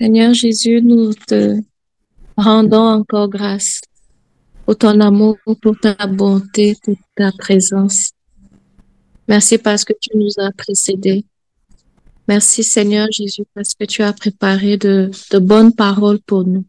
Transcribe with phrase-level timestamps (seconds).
[0.00, 1.60] Seigneur Jésus, nous te
[2.34, 3.82] rendons encore grâce
[4.64, 8.12] pour ton amour, pour ta bonté, pour ta présence.
[9.28, 11.26] Merci parce que tu nous as précédés.
[12.26, 16.64] Merci Seigneur Jésus parce que tu as préparé de, bonnes paroles pour nous.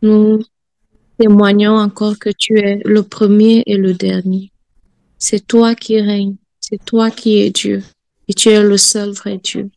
[0.00, 0.40] Nous
[1.18, 4.52] témoignons encore que tu es le premier et le dernier.
[5.18, 7.82] C'est toi qui règnes, c'est toi qui es Dieu
[8.28, 9.68] et tu es le seul vrai Dieu.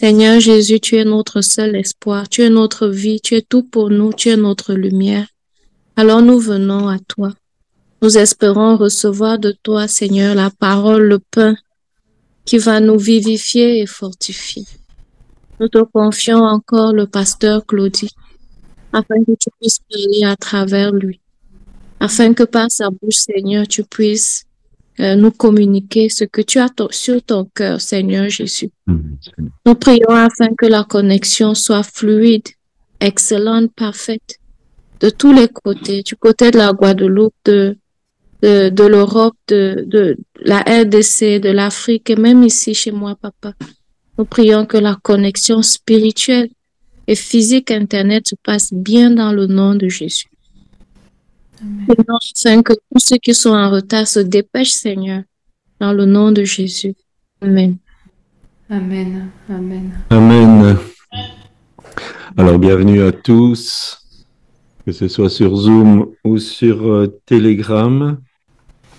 [0.00, 3.90] Seigneur Jésus, tu es notre seul espoir, tu es notre vie, tu es tout pour
[3.90, 5.26] nous, tu es notre lumière.
[5.96, 7.32] Alors nous venons à toi.
[8.00, 11.56] Nous espérons recevoir de toi, Seigneur, la parole, le pain
[12.44, 14.62] qui va nous vivifier et fortifier.
[15.58, 18.14] Nous te confions encore le pasteur Claudie,
[18.92, 21.18] afin que tu puisses parler à travers lui,
[21.98, 24.44] afin que par sa bouche, Seigneur, tu puisses
[24.98, 28.70] nous communiquer ce que tu as sur ton cœur, Seigneur Jésus.
[29.66, 32.48] Nous prions afin que la connexion soit fluide,
[33.00, 34.38] excellente, parfaite,
[35.00, 37.76] de tous les côtés, du côté de la Guadeloupe, de,
[38.42, 43.52] de, de l'Europe, de, de la RDC, de l'Afrique et même ici chez moi, papa.
[44.16, 46.48] Nous prions que la connexion spirituelle
[47.06, 50.26] et physique Internet se passe bien dans le nom de Jésus.
[51.60, 55.22] Afin que tous ceux qui sont en retard se dépêchent, Seigneur,
[55.80, 56.94] dans le nom de Jésus.
[57.40, 57.76] Amen.
[58.70, 59.30] Amen.
[59.48, 59.92] Amen.
[60.10, 60.76] Amen.
[62.36, 63.98] Alors, bienvenue à tous,
[64.86, 68.20] que ce soit sur Zoom ou sur euh, Telegram.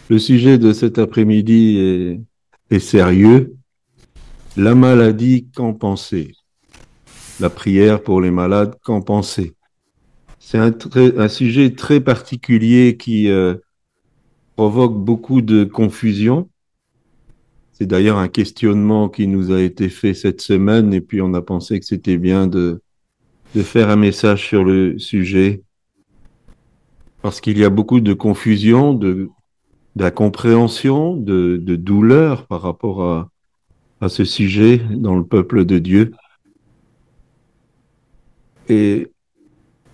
[0.10, 3.56] Le sujet de cet après-midi est, est sérieux.
[4.58, 6.34] La maladie, qu'en penser?
[7.40, 9.54] La prière pour les malades, qu'en penser?
[10.52, 13.54] C'est un, sujet très particulier qui euh,
[14.56, 16.50] provoque beaucoup de confusion.
[17.72, 21.44] C'est d'ailleurs un questionnement qui nous a été fait cette semaine et puis on a
[21.44, 22.82] pensé que c'était bien de,
[23.62, 25.62] faire un message sur le sujet
[27.22, 29.00] parce qu'il y a beaucoup de confusion,
[29.96, 33.30] d'incompréhension, de, de douleur par rapport à,
[34.02, 36.12] à ce sujet dans le peuple de Dieu.
[38.68, 39.12] Et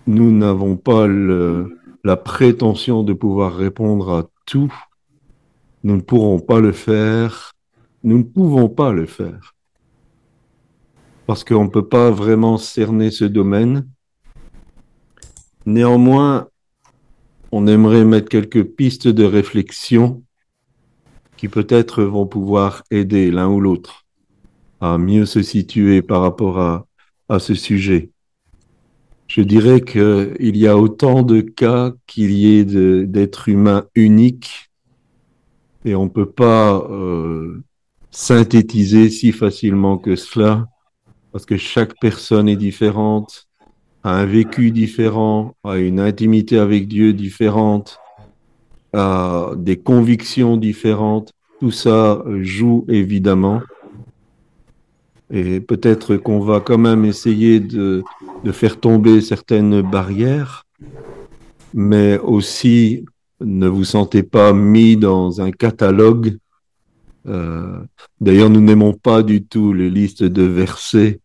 [0.06, 4.72] nous n'avons pas la prétention de pouvoir répondre à tout.
[5.82, 7.52] Nous ne pourrons pas le faire.
[8.04, 9.54] Nous ne pouvons pas le faire.
[11.26, 13.88] Parce qu'on ne peut pas vraiment cerner ce domaine.
[15.64, 16.48] Néanmoins,
[17.50, 20.22] on aimerait mettre quelques pistes de réflexion
[21.36, 24.06] qui peut-être vont pouvoir aider l'un ou l'autre
[24.80, 26.86] à mieux se situer par rapport à,
[27.28, 28.10] à ce sujet.
[29.28, 34.70] Je dirais qu'il y a autant de cas qu'il y ait d'êtres humains uniques
[35.84, 37.62] et on ne peut pas euh,
[38.10, 40.66] synthétiser si facilement que cela
[41.32, 43.46] parce que chaque personne est différente,
[44.02, 47.98] a un vécu différent, a une intimité avec Dieu différente,
[48.94, 51.32] a des convictions différentes.
[51.60, 53.60] Tout ça joue évidemment.
[55.30, 58.04] Et peut-être qu'on va quand même essayer de,
[58.52, 60.64] faire tomber certaines barrières,
[61.74, 63.04] mais aussi
[63.40, 66.38] ne vous sentez pas mis dans un catalogue.
[67.26, 67.80] Euh,
[68.20, 71.20] D'ailleurs, nous n'aimons pas du tout les listes de versets.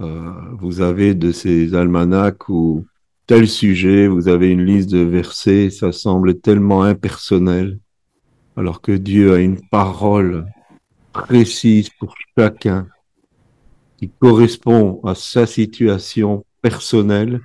[0.00, 2.84] Euh, vous avez de ces almanachs où
[3.26, 7.78] tel sujet, vous avez une liste de versets, ça semble tellement impersonnel,
[8.56, 10.46] alors que Dieu a une parole
[11.12, 12.88] précise pour chacun
[13.98, 17.40] qui correspond à sa situation personnelle.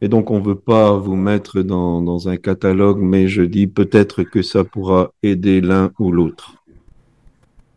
[0.00, 4.22] Et donc, on ne veut pas vous mettre dans, un catalogue, mais je dis peut-être
[4.22, 6.54] que ça pourra aider l'un ou l'autre.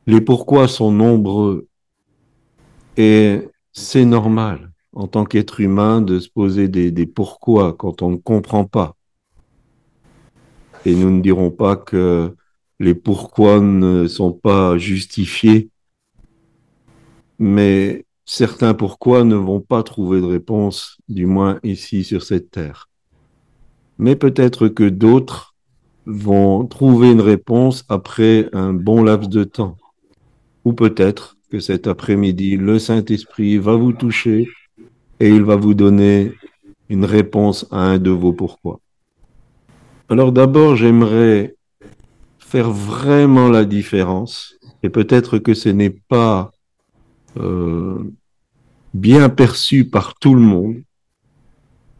[0.07, 1.67] Les pourquoi sont nombreux
[2.97, 8.17] et c'est normal en tant qu'être humain de se poser des pourquoi quand on ne
[8.17, 8.95] comprend pas.
[10.85, 12.35] Et nous ne dirons pas que
[12.79, 15.69] les pourquoi ne sont pas justifiés
[17.39, 22.89] mais certains pourquoi ne vont pas trouver de réponse, du moins ici sur cette terre.
[23.97, 25.53] Mais peut-être que d'autres
[26.05, 29.77] vont trouver une réponse après un bon laps de temps.
[30.65, 34.47] Ou peut-être que cet après-midi, le Saint-Esprit va vous toucher
[35.19, 36.31] et il va vous donner
[36.89, 38.79] une réponse à un de vos pourquoi.
[40.09, 41.55] Alors d'abord, j'aimerais
[42.53, 46.51] faire vraiment la différence, et peut-être que ce n'est pas
[47.37, 47.97] euh,
[48.93, 50.75] bien perçu par tout le monde.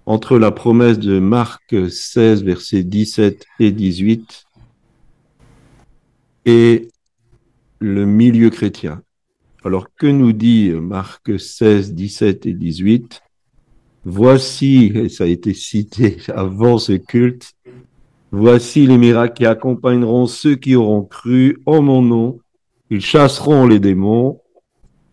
[0.05, 4.43] Entre la promesse de Marc 16, versets 17 et 18
[6.45, 6.87] et
[7.79, 9.01] le milieu chrétien.
[9.63, 13.23] Alors que nous dit Marc 16, 17 et 18
[14.05, 17.53] Voici, et ça a été cité avant ce culte,
[18.33, 22.39] voici les miracles qui accompagneront ceux qui auront cru en mon nom.
[22.89, 24.41] Ils chasseront les démons,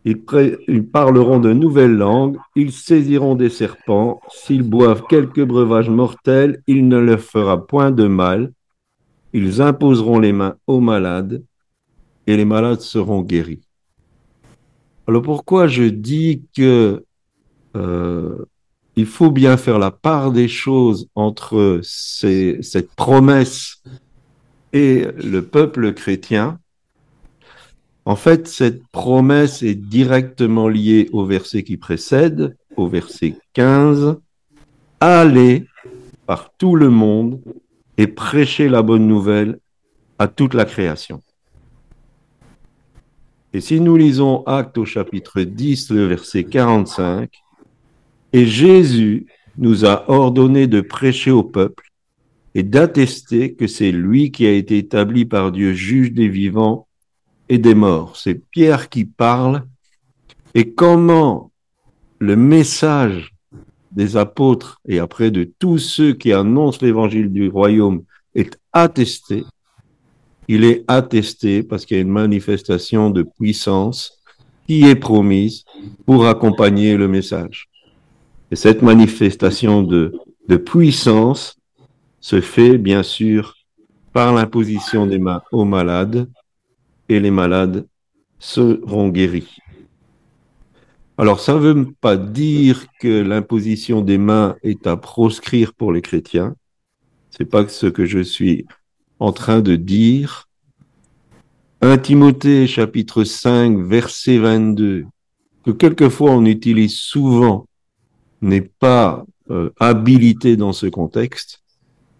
[0.07, 6.89] ils, parleront de nouvelles langues, ils saisiront des serpents, s'ils boivent quelques breuvages mortels, il
[6.89, 8.53] ne leur fera point de mal,
[9.35, 11.43] ils imposeront les mains aux malades,
[12.27, 13.61] et les malades seront guéris.
[15.07, 17.05] Alors pourquoi je dis que
[17.77, 18.45] euh,
[18.97, 23.83] il faut bien faire la part des choses entre cette promesse
[24.73, 26.59] et le peuple chrétien
[28.11, 34.17] en fait, cette promesse est directement liée au verset qui précède, au verset 15.
[35.01, 35.67] Allez
[36.27, 37.41] par tout le monde
[37.99, 39.59] et prêchez la bonne nouvelle
[40.19, 41.23] à toute la création.
[43.53, 47.40] Et si nous lisons Actes au chapitre 10, le verset 45,
[48.33, 49.27] et Jésus
[49.59, 51.91] nous a ordonné de prêcher au peuple
[52.55, 56.87] et d'attester que c'est lui qui a été établi par Dieu juge des vivants
[57.49, 58.17] et des morts.
[58.17, 59.65] C'est Pierre qui parle
[60.55, 61.51] et comment
[62.19, 63.35] le message
[63.93, 68.05] des apôtres et après de tous ceux qui annoncent l'évangile du royaume
[68.35, 69.45] est attesté.
[70.49, 74.21] Il est attesté parce qu'il y a une manifestation de puissance
[74.67, 75.65] qui est promise
[76.07, 77.69] pour accompagner le message.
[78.51, 80.13] Et cette manifestation de,
[80.67, 81.57] puissance
[82.21, 83.55] se fait bien sûr
[84.13, 86.29] par l'imposition des mains aux malades
[87.09, 87.87] et les malades
[88.41, 89.57] seront guéris.
[91.17, 96.03] Alors, ça ne veut pas dire que l'imposition des mains est à proscrire pour les
[96.03, 96.57] chrétiens.
[97.31, 98.67] C'est pas ce que je suis
[99.21, 100.49] en train de dire.
[101.83, 105.05] 1 Timothée chapitre 5 verset 22,
[105.65, 107.67] que quelquefois on utilise souvent,
[108.43, 111.61] n'est pas euh, habilité dans ce contexte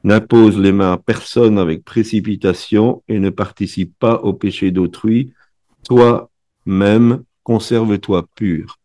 [0.05, 5.33] n'impose les mains à personne avec précipitation et ne participe pas au péché d'autrui,
[5.85, 8.79] toi-même conserve-toi pur.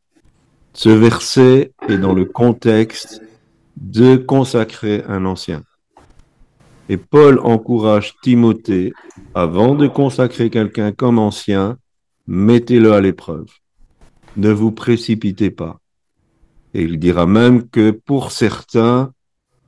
[0.73, 3.21] Ce verset est dans le contexte
[3.77, 5.63] de consacrer un ancien.
[6.89, 8.93] Et Paul encourage Timothée,
[9.33, 11.77] avant de consacrer quelqu'un comme ancien,
[12.27, 13.47] mettez-le à l'épreuve.
[14.37, 15.79] Ne vous précipitez pas.
[16.75, 19.13] Et il dira même que pour certains,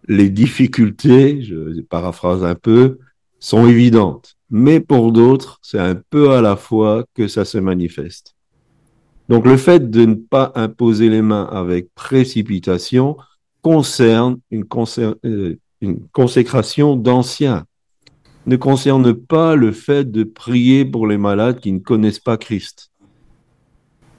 [0.09, 2.99] les difficultés, je paraphrase un peu,
[3.39, 4.35] sont évidentes.
[4.49, 8.35] Mais pour d'autres, c'est un peu à la fois que ça se manifeste.
[9.29, 13.15] Donc le fait de ne pas imposer les mains avec précipitation
[13.61, 14.65] concerne une,
[15.25, 15.55] euh,
[16.11, 17.63] consécration d'anciens,
[18.47, 22.91] ne concerne pas le fait de prier pour les malades qui ne connaissent pas Christ.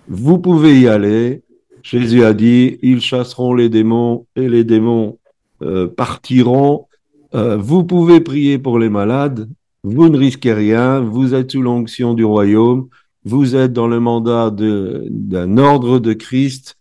[0.08, 1.43] Vous pouvez y aller.
[1.82, 5.19] Jésus a dit, ils chasseront les démons et les démons
[5.62, 6.86] euh, partiront.
[7.34, 9.48] Euh, vous pouvez prier pour les malades,
[9.82, 12.88] vous ne risquez rien, vous êtes sous l'onction du royaume,
[13.25, 16.78] vous êtes dans le mandat d'un ordre de Christ,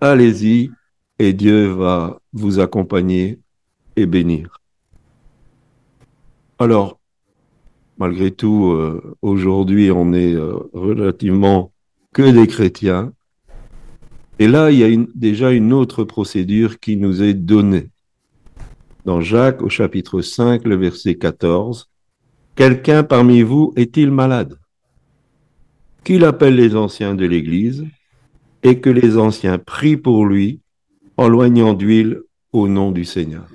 [0.00, 0.70] allez-y
[1.18, 3.38] et Dieu va vous accompagner
[3.94, 4.60] et bénir.
[6.58, 6.98] Alors,
[7.96, 10.36] malgré tout, euh, aujourd'hui, on est
[10.72, 11.72] relativement
[12.12, 13.12] que des chrétiens.
[14.38, 17.88] Et là, il y a déjà une autre procédure qui nous est donnée
[19.06, 21.88] dans Jacques au chapitre 5, le verset 14.
[22.56, 24.58] Quelqu'un parmi vous est-il malade?
[26.02, 27.86] Qu'il appelle les anciens de l'Église
[28.62, 30.60] et que les anciens prient pour lui
[31.16, 32.20] en loignant d'huile
[32.52, 33.46] au nom du Seigneur.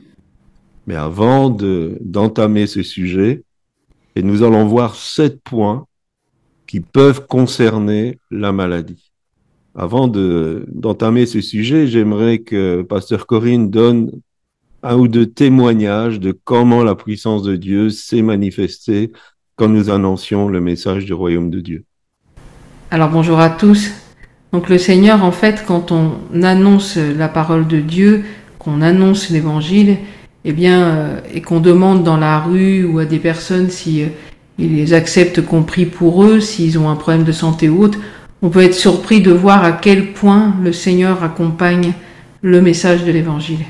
[0.87, 3.43] Mais avant d'entamer ce sujet,
[4.15, 5.85] et nous allons voir sept points
[6.65, 9.10] qui peuvent concerner la maladie.
[9.75, 14.11] Avant d'entamer ce sujet, j'aimerais que Pasteur Corinne donne
[14.83, 19.11] un ou deux témoignages de comment la puissance de Dieu s'est manifestée
[19.55, 21.85] quand nous annoncions le message du royaume de Dieu.
[22.89, 23.91] Alors bonjour à tous.
[24.51, 28.25] Donc le Seigneur, en fait, quand on annonce la parole de Dieu,
[28.59, 29.97] qu'on annonce l'évangile,
[30.43, 34.07] eh bien, euh, et qu'on demande dans la rue ou à des personnes si euh,
[34.57, 37.99] ils les acceptent qu'on prie pour eux, s'ils ont un problème de santé ou autre,
[38.41, 41.93] on peut être surpris de voir à quel point le Seigneur accompagne
[42.41, 43.65] le message de l'évangile.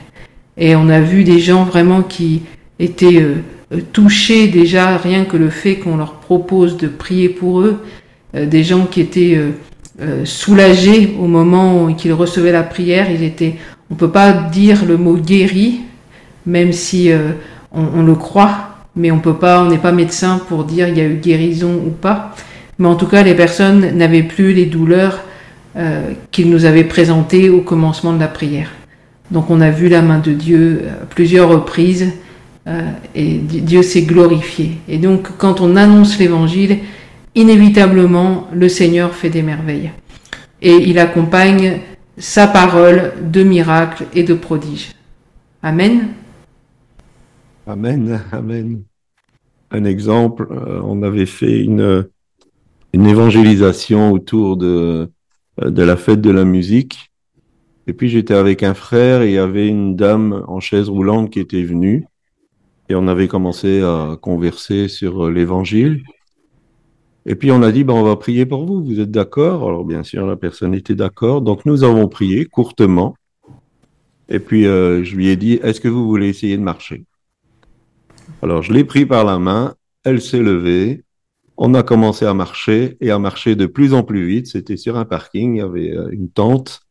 [0.58, 2.44] Et on a vu des gens vraiment qui
[2.80, 7.62] étaient euh, euh, touchés déjà rien que le fait qu'on leur propose de prier pour
[7.62, 7.84] eux,
[8.36, 9.40] euh, des gens qui étaient
[10.24, 13.12] soulagés au moment qu'ils recevaient la prière.
[13.12, 13.58] Ils étaient,
[13.92, 15.82] on peut pas dire le mot guéri,
[16.48, 17.12] même si
[17.72, 20.98] on, on, le croit, mais on peut pas, on n'est pas médecin pour dire il
[20.98, 22.34] y a eu guérison ou pas.
[22.82, 25.24] Mais en tout cas, les personnes n'avaient plus les douleurs
[25.76, 28.72] euh, nous avait présentées au commencement de la prière.
[29.30, 32.12] Donc on a vu la main de Dieu à plusieurs reprises
[32.66, 32.82] euh,
[33.14, 34.78] et Dieu s'est glorifié.
[34.88, 36.80] Et donc quand on annonce l'évangile,
[37.36, 39.92] inévitablement le Seigneur fait des merveilles.
[40.64, 41.82] Et il accompagne
[42.18, 44.94] sa parole de miracles et de prodiges.
[45.62, 46.08] Amen.
[47.68, 48.82] Amen, amen.
[49.70, 52.08] Un exemple, euh, on avait fait une,
[52.94, 55.10] une évangélisation autour de,
[55.58, 57.12] de la fête de la musique.
[57.88, 61.30] Et puis j'étais avec un frère et il y avait une dame en chaise roulante
[61.30, 62.06] qui était venue.
[62.90, 66.04] Et on avait commencé à converser sur l'évangile.
[67.26, 69.68] Et puis on a dit, ben, on va prier pour vous, vous êtes d'accord?
[69.68, 71.42] Alors bien sûr, la personne était d'accord.
[71.42, 73.16] Donc nous avons prié courtement.
[74.28, 77.06] Et puis euh, je lui ai dit, est-ce que vous voulez essayer de marcher?
[78.42, 81.04] Alors je l'ai pris par la main, elle s'est levée,
[81.64, 84.48] on a commencé à marcher et à marcher de plus en plus vite.
[84.48, 86.82] C'était sur un parking, il y avait euh, une tente.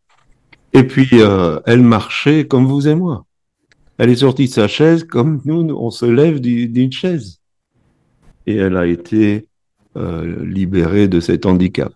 [0.72, 3.26] Et puis euh, elle marchait comme vous et moi.
[3.98, 7.40] Elle est sortie de sa chaise comme nous, on se lève d'une chaise.
[8.46, 9.48] Et elle a été
[9.96, 11.92] euh, libéré de cet handicap.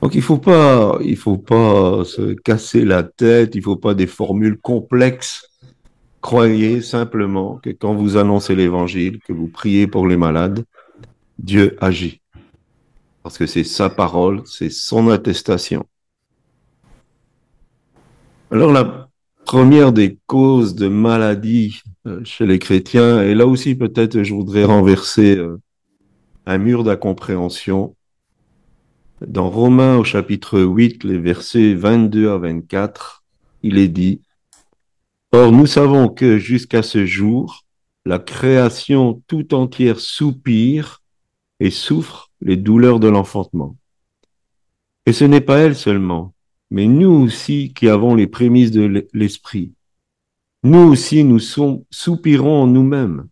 [0.00, 4.58] Donc il faut pas, faut pas se casser la tête, il faut pas des formules
[4.58, 5.46] complexes.
[6.22, 10.64] Croyez simplement que quand vous annoncez l'évangile, que vous priez pour les malades,
[11.38, 12.20] Dieu agit.
[13.22, 15.86] Parce que c'est sa parole, c'est son attestation.
[18.50, 19.08] Alors la
[19.44, 24.64] première des causes de maladie euh, chez les chrétiens, et là aussi peut-être je voudrais
[24.64, 25.60] renverser euh,
[26.46, 27.94] un mur d'incompréhension.
[29.26, 33.24] Dans Romains au chapitre 8, les versets 22 à 24,
[33.62, 34.22] il est dit,
[35.32, 37.66] Or nous savons que jusqu'à ce jour,
[38.06, 41.02] la création tout entière soupire
[41.60, 43.76] et souffre les douleurs de l'enfantement.
[45.06, 46.34] Et ce n'est pas elle seulement,
[46.70, 49.72] mais nous aussi qui avons les prémices de l'esprit.
[50.62, 53.28] Nous aussi nous soupirons en nous-mêmes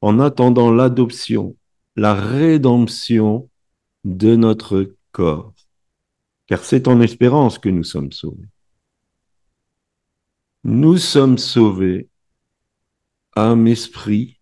[0.00, 1.56] en attendant l'adoption,
[1.96, 3.48] la rédemption
[4.04, 5.54] de notre corps.
[6.46, 8.48] Car c'est en espérance que nous sommes sauvés.
[10.64, 12.08] Nous sommes sauvés,
[13.34, 14.38] âme, esprit,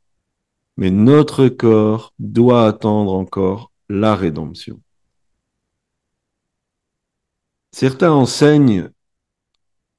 [0.80, 4.80] mais notre corps doit attendre encore la rédemption.
[7.70, 8.88] Certains enseignent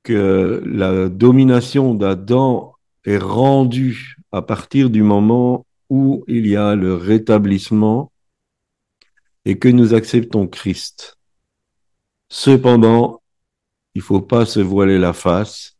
[0.01, 2.73] que la domination d'Adam
[3.05, 8.11] est rendue à partir du moment où il y a le rétablissement
[9.45, 11.19] et que nous acceptons Christ.
[12.29, 13.21] Cependant,
[13.93, 15.77] il ne faut pas se voiler la face.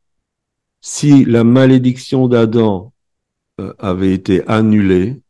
[0.80, 2.91] Si la malédiction d'Adam
[3.80, 5.22] avait été annulée,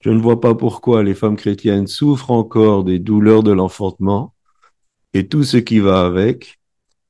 [0.00, 4.34] je ne vois pas pourquoi les femmes chrétiennes souffrent encore des douleurs de l'enfantement
[5.12, 6.58] et tout ce qui va avec.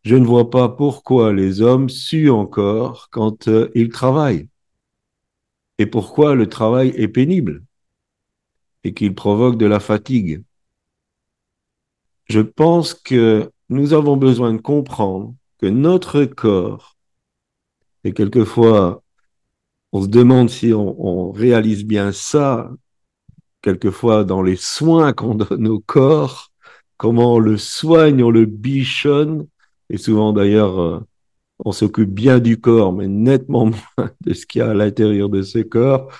[0.03, 4.49] Je ne vois pas pourquoi les hommes suent encore quand euh, ils travaillent
[5.79, 7.63] et pourquoi le travail est pénible
[8.85, 10.43] et qu'il provoque de la fatigue.
[12.29, 16.97] Je pense que nous avons besoin de comprendre que notre corps,
[18.05, 19.03] et quelquefois
[19.93, 22.71] on se demande si on, réalise bien ça,
[23.63, 26.51] quelquefois dans les soins qu'on donne au corps,
[26.97, 29.47] comment on le soigne, on le bichonne,
[29.91, 31.01] et souvent d'ailleurs euh,
[31.65, 33.67] on s'occupe bien du corps, mais nettement
[33.97, 36.11] moins de ce qu'il y a à l'intérieur de ce corps.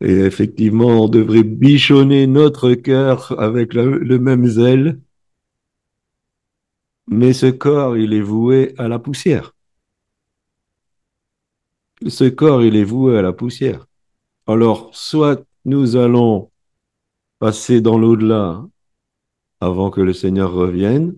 [0.00, 5.00] Et effectivement, on devrait bichonner notre cœur avec le, même zèle.
[7.08, 9.55] Mais ce corps, il est voué à la poussière.
[12.06, 13.86] Ce corps, il est voué à la poussière.
[14.46, 16.50] Alors, soit nous allons
[17.38, 18.64] passer dans l'au-delà
[19.60, 21.14] avant que le Seigneur revienne,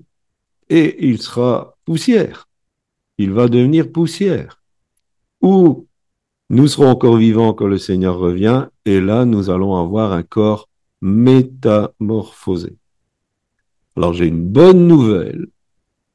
[0.69, 2.49] et il sera poussière
[3.19, 4.63] il va devenir poussière.
[5.43, 5.87] Ou
[6.51, 10.69] nous serons encore vivants quand le Seigneur revient, et là, nous allons avoir un corps
[11.03, 12.77] métamorphosé.
[13.97, 15.49] Alors j'ai une bonne nouvelle.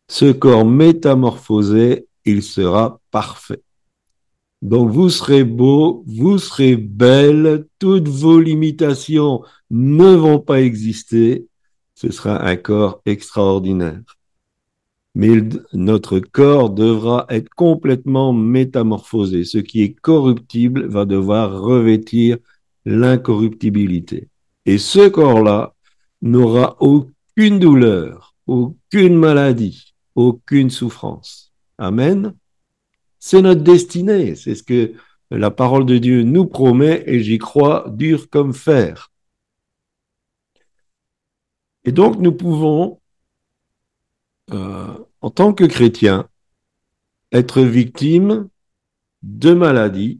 [0.08, 3.62] Ce corps métamorphosé, il sera parfait.
[4.63, 11.48] Donc vous serez beau, vous serez belle, toutes vos limitations ne vont pas exister.
[11.93, 14.01] Ce sera un corps extraordinaire
[15.15, 15.41] mais
[15.74, 19.43] notre corps devra être complètement métamorphosé.
[19.43, 22.38] Ce qui est corruptible va devoir revêtir
[22.86, 24.29] l'incorruptibilité.
[24.65, 25.75] Et ce corps-là
[26.22, 31.53] n'aura aucune douleur, aucune maladie, aucune souffrance.
[31.77, 32.34] Amen.
[33.25, 34.96] C'est notre destinée, c'est ce que
[35.32, 39.13] la parole de Dieu nous promet et j'y crois dur comme fer.
[41.86, 43.00] Et donc, nous pouvons,
[44.51, 46.27] euh, en tant que chrétiens,
[47.32, 48.50] être victimes
[49.22, 50.20] de maladies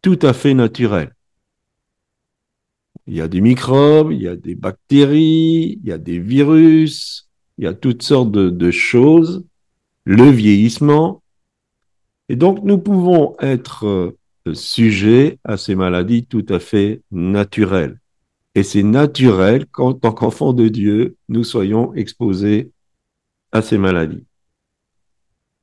[0.00, 1.14] tout à fait naturelles.
[3.06, 7.28] Il y a des microbes, il y a des bactéries, il y a des virus,
[7.58, 9.44] il y a toutes sortes de, choses,
[10.04, 11.22] le vieillissement.
[12.28, 18.00] Et donc, nous pouvons être euh, sujets à ces maladies tout à fait naturelles.
[18.54, 22.72] Et c'est naturel qu'en tant qu'enfants de Dieu, nous soyons exposés
[23.52, 24.24] à ces maladies.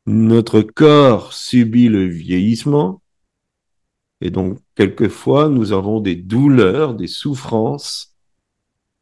[0.07, 3.01] Notre corps subit le vieillissement,
[4.21, 8.15] et donc, quelquefois, nous avons des douleurs, des souffrances,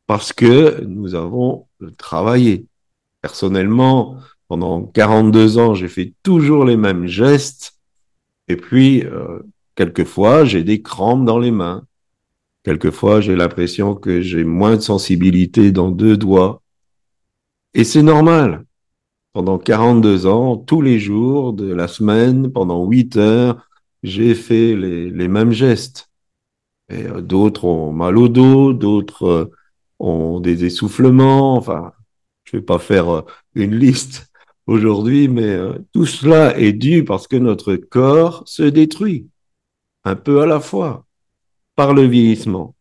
[0.07, 1.67] parce que nous avons
[1.97, 2.65] travaillé.
[3.21, 4.17] Personnellement,
[4.53, 7.73] pendant 42 ans, j'ai fait toujours les mêmes gestes,
[8.47, 9.39] et puis, euh,
[9.73, 11.87] quelquefois, j'ai des crampes dans les mains.
[12.61, 16.61] Quelquefois, j'ai l'impression que j'ai moins de sensibilité dans deux doigts.
[17.73, 18.63] Et c'est normal.
[19.33, 23.67] Pendant 42 ans, tous les jours de la semaine, pendant 8 heures,
[24.03, 26.11] j'ai fait les, les, mêmes gestes.
[26.91, 29.51] Euh, d'autres ont mal au dos, d'autres euh,
[29.97, 31.55] ont des essoufflements.
[31.55, 31.93] Enfin,
[32.43, 33.23] je vais pas faire
[33.55, 34.29] une liste
[34.67, 35.57] aujourd'hui, mais
[35.93, 39.27] tout cela est dû parce que notre corps se détruit
[40.03, 41.05] un peu à la fois
[41.75, 42.75] par le vieillissement.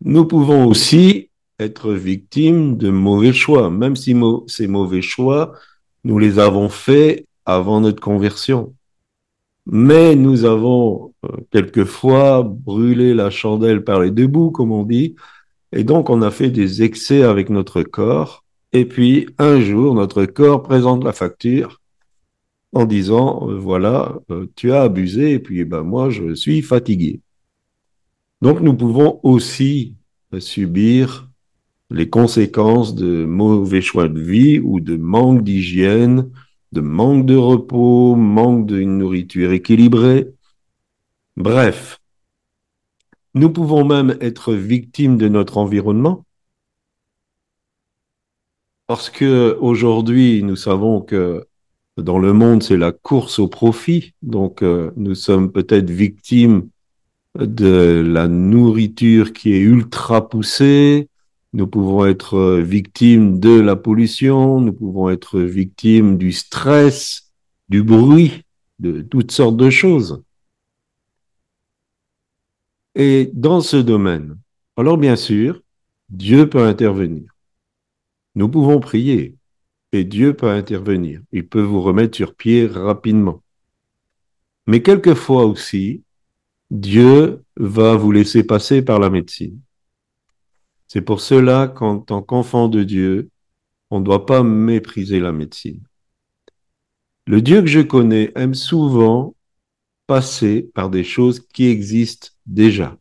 [0.00, 4.14] Nous pouvons aussi être victimes de mauvais choix, même si
[4.48, 5.52] ces mauvais choix,
[6.04, 8.74] nous les avons faits avant notre conversion.
[9.66, 15.16] Mais nous avons euh, quelquefois brûlé la chandelle par les deux bouts, comme on dit,
[15.72, 18.43] et donc on a fait des excès avec notre corps,
[18.74, 21.80] et puis un jour, notre corps présente la facture
[22.72, 27.20] en disant, euh, voilà, euh, tu as abusé, et puis ben, moi, je suis fatigué.
[28.42, 29.94] Donc nous pouvons aussi
[30.38, 31.30] subir
[31.90, 36.30] les conséquences de mauvais choix de vie ou de manque d'hygiène
[36.74, 40.26] de manque de repos, manque d'une nourriture équilibrée.
[41.36, 42.00] Bref,
[43.34, 46.24] nous pouvons même être victimes de notre environnement
[48.86, 51.46] parce que aujourd'hui, nous savons que
[51.96, 54.14] dans le monde, c'est la course au profit.
[54.22, 56.68] Donc, euh, nous sommes peut-être victimes
[57.38, 61.08] de la nourriture qui est ultra poussée,
[61.52, 67.32] nous pouvons être victimes de la pollution, nous pouvons être victimes du stress,
[67.68, 68.42] du bruit,
[68.78, 70.22] de toutes sortes de choses.
[72.96, 74.36] Et dans ce domaine,
[74.76, 75.60] alors bien sûr,
[76.08, 77.33] Dieu peut intervenir.
[78.34, 79.36] Nous pouvons prier
[79.92, 81.20] et Dieu peut intervenir.
[81.32, 83.42] Il peut vous remettre sur pied rapidement.
[84.66, 86.02] Mais quelquefois aussi,
[86.70, 89.60] Dieu va vous laisser passer par la médecine.
[90.88, 93.30] C'est pour cela qu'en tant qu'enfant de Dieu,
[93.90, 95.82] on ne doit pas mépriser la médecine.
[97.26, 99.34] Le Dieu que je connais aime souvent
[100.06, 102.98] passer par des choses qui existent déjà.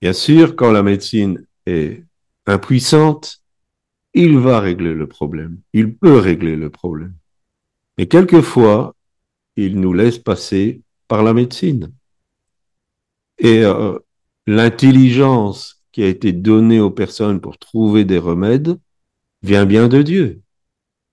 [0.00, 2.02] Bien sûr, quand la médecine est
[2.46, 3.39] impuissante,
[4.14, 5.60] il va régler le problème.
[5.72, 7.14] Il peut régler le problème.
[7.98, 8.96] Mais quelquefois,
[9.56, 11.92] il nous laisse passer par la médecine.
[13.38, 13.98] Et euh,
[14.46, 18.78] l'intelligence qui a été donné aux personnes pour trouver des remèdes
[19.42, 20.42] vient bien de Dieu.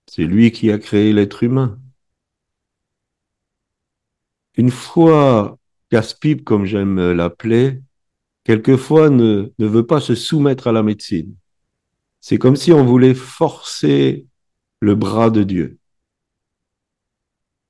[0.08, 1.80] C'est lui qui a créé l'être humain.
[4.56, 5.58] Une fois
[5.90, 7.82] casse-pipe, comme j'aime l'appeler,
[8.44, 11.36] quelquefois ne veut pas se soumettre à la médecine.
[12.20, 14.28] C'est comme si on voulait forcer
[14.82, 15.80] le bras de Dieu.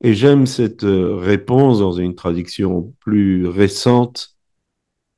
[0.02, 4.38] Et j'aime cette réponse dans une traduction plus récente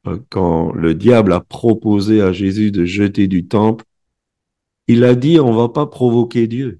[0.08, 3.86] euh, quand le diable a proposé à Jésus de jeter du temple,
[4.88, 6.80] il a dit on va pas provoquer Dieu.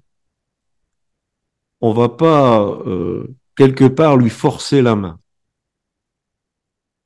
[1.82, 5.20] On va pas euh, quelque part lui forcer la main.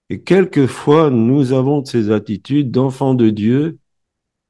[0.09, 3.79] Et quelquefois, nous avons ces attitudes d'enfants de Dieu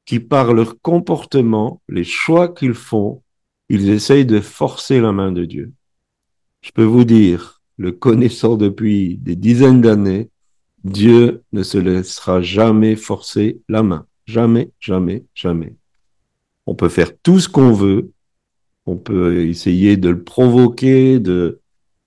[0.05, 3.21] qui, par leur comportement, les choix qu'ils font,
[3.69, 5.73] ils essayent de forcer la main de Dieu.
[6.61, 10.29] Je peux vous dire, le connaissant depuis des dizaines d'années,
[10.83, 14.05] Dieu ne se laissera jamais forcer la main.
[14.25, 15.75] Jamais, jamais, jamais.
[16.65, 18.11] On peut faire tout ce qu'on veut.
[18.85, 21.21] On peut essayer de le provoquer,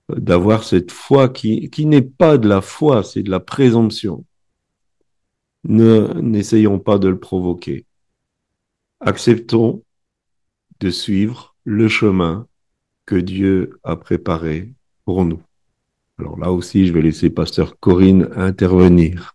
[0.08, 4.24] d'avoir cette foi qui, qui n'est pas de la foi, c'est de la présomption.
[5.64, 7.85] Ne, n'essayons pas de le provoquer.
[9.00, 9.82] Acceptons
[10.80, 12.46] de suivre le chemin
[13.04, 14.72] que Dieu a préparé
[15.04, 15.40] pour nous.
[16.18, 19.34] Alors là aussi, je vais laisser Pasteur Corinne intervenir.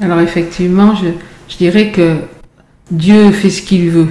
[0.00, 2.16] Alors effectivement, je, dirais que
[2.90, 4.08] Dieu fait ce qu'il veut.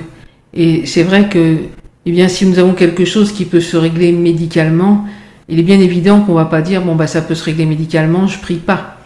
[0.54, 1.58] Et c'est vrai que,
[2.06, 5.06] eh bien, si nous avons quelque chose qui peut se régler médicalement,
[5.50, 8.26] il est bien évident qu'on va pas dire, bon, bah, ça peut se régler médicalement,
[8.26, 8.98] je prie pas.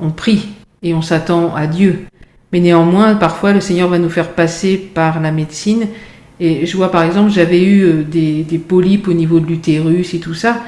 [0.00, 0.48] On prie
[0.82, 2.06] et on s'attend à Dieu.
[2.56, 5.88] Mais néanmoins, parfois, le Seigneur va nous faire passer par la médecine.
[6.40, 10.20] Et je vois, par exemple, j'avais eu euh, des, polypes au niveau de l'utérus et
[10.20, 10.62] tout ça.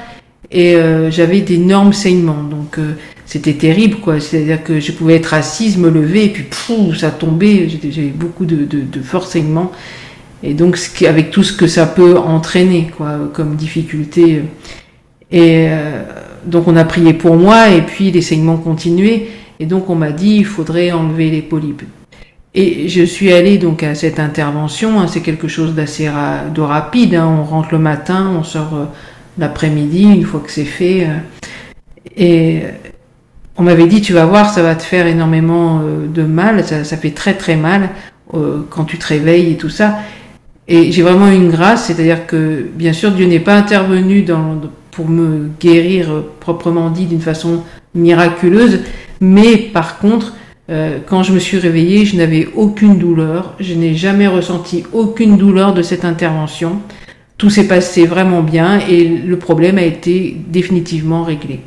[0.51, 2.43] Et euh, j'avais d'énormes saignements.
[2.43, 2.91] Donc, euh,
[3.25, 4.19] c'était terrible, quoi.
[4.19, 7.67] C'est-à-dire que je pouvais être assise, me lever, et puis, pouf, ça tombait.
[7.67, 9.71] J'avais beaucoup de, de, forts saignements.
[10.43, 14.43] Et donc, avec tout ce que ça peut entraîner, quoi, comme difficulté.
[15.31, 15.69] Et
[16.45, 19.27] donc, on a prié pour moi, et puis les saignements continuaient.
[19.59, 21.83] Et donc, on m'a dit, il faudrait enlever les polypes.
[22.55, 24.99] Et je suis allée donc à cette intervention.
[24.99, 26.09] Hein, c'est quelque chose d'assez
[26.53, 27.15] de rapide.
[27.15, 28.85] Hein, on rentre le matin, on sort euh,
[29.39, 31.07] l'après-midi, une fois que c'est fait.
[31.07, 31.17] Euh,
[32.17, 32.61] et
[33.57, 36.63] on m'avait dit, tu vas voir, ça va te faire énormément euh, de mal.
[36.63, 37.89] Ça, ça, fait très très mal
[38.33, 39.99] euh, quand tu te réveilles et tout ça.
[40.67, 45.09] Et j'ai vraiment une grâce, c'est-à-dire que bien sûr Dieu n'est pas intervenu dans, pour
[45.09, 47.63] me guérir proprement dit d'une façon
[47.95, 48.81] miraculeuse,
[49.21, 50.33] mais par contre,
[50.69, 55.37] euh, quand je me suis réveillée, je n'avais aucune douleur, je n'ai jamais ressenti aucune
[55.37, 56.81] douleur de cette intervention.
[57.37, 61.61] Tout s'est passé vraiment bien et le problème a été définitivement réglé.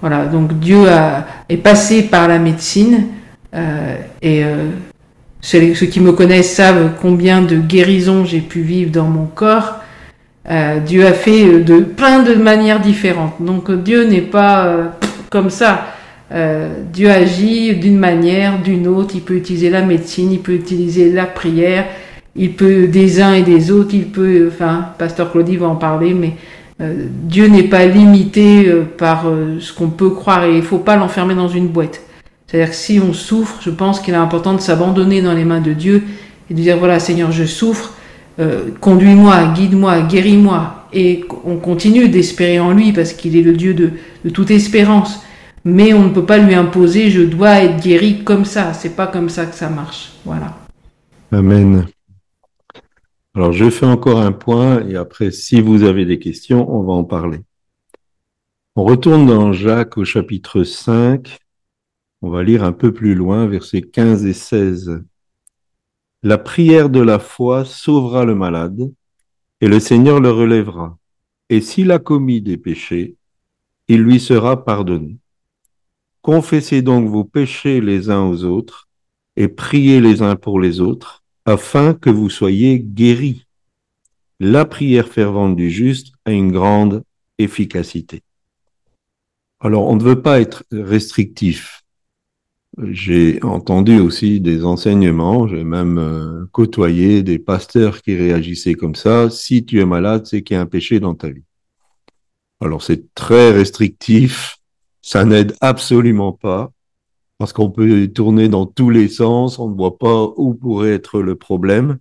[0.00, 3.08] Voilà, donc Dieu a, est passé par la médecine
[3.54, 4.70] euh, et euh,
[5.42, 9.76] ceux, qui me connaissent savent combien de guérisons j'ai pu vivre dans mon corps.
[10.48, 13.34] Euh, Dieu a fait de plein de manières différentes.
[13.40, 14.84] Donc Dieu n'est pas euh,
[15.30, 15.86] comme ça.
[16.32, 19.14] Euh, Dieu agit d'une manière, d'une autre.
[19.14, 21.86] Il peut utiliser la médecine, il peut utiliser la prière,
[22.36, 23.94] il peut des uns et des autres.
[23.94, 26.34] Il peut, enfin, Pasteur Claudie va en parler, mais
[26.80, 29.26] euh, Dieu n'est pas limité euh, par
[29.58, 32.00] ce qu'on peut croire et il faut pas l'enfermer dans une boîte.
[32.50, 35.60] C'est-à-dire que si on souffre, je pense qu'il est important de s'abandonner dans les mains
[35.60, 36.02] de Dieu
[36.50, 37.94] et de dire voilà Seigneur, je souffre,
[38.40, 40.86] euh, conduis-moi, guide-moi, guéris-moi.
[40.92, 43.90] Et on continue d'espérer en lui parce qu'il est le Dieu de,
[44.24, 45.22] de, toute espérance.
[45.64, 48.72] Mais on ne peut pas lui imposer je dois être guéri comme ça.
[48.72, 50.12] C'est pas comme ça que ça marche.
[50.24, 50.56] Voilà.
[51.32, 51.86] Amen.
[53.34, 56.92] Alors je fais encore un point et après, si vous avez des questions, on va
[56.92, 57.40] en parler.
[58.76, 61.38] On retourne dans Jacques au chapitre 5
[62.22, 65.02] on va lire un peu plus loin, versets 15 et 16.
[66.22, 68.92] La prière de la foi sauvera le malade,
[69.62, 70.98] et le Seigneur le relèvera.
[71.48, 73.16] Et s'il a commis des péchés,
[73.88, 75.16] il lui sera pardonné.
[76.22, 78.88] Confessez donc vos péchés les uns aux autres,
[79.36, 83.46] et priez les uns pour les autres, afin que vous soyez guéris.
[84.38, 87.04] La prière fervente du juste a une grande
[87.38, 88.22] efficacité.
[89.60, 91.80] Alors, on ne veut pas être restrictif
[92.78, 99.28] j'ai entendu aussi des enseignements, j'ai même euh, côtoyé des pasteurs qui réagissaient comme ça.
[99.30, 101.44] Si tu es malade, c'est qu'il y a un péché dans ta vie.
[102.60, 104.58] Alors c'est très restrictif,
[105.02, 106.72] ça n'aide absolument pas,
[107.38, 111.20] parce qu'on peut tourner dans tous les sens, on ne voit pas où pourrait être
[111.22, 111.98] le problème.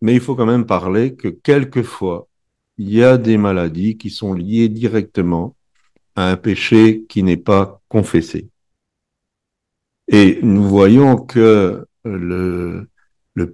[0.00, 2.28] Mais il faut quand même parler que quelquefois,
[2.76, 5.56] il y a des maladies qui sont liées directement
[6.16, 8.48] à un péché qui n'est pas confessé.
[10.08, 12.88] Et nous voyons que le,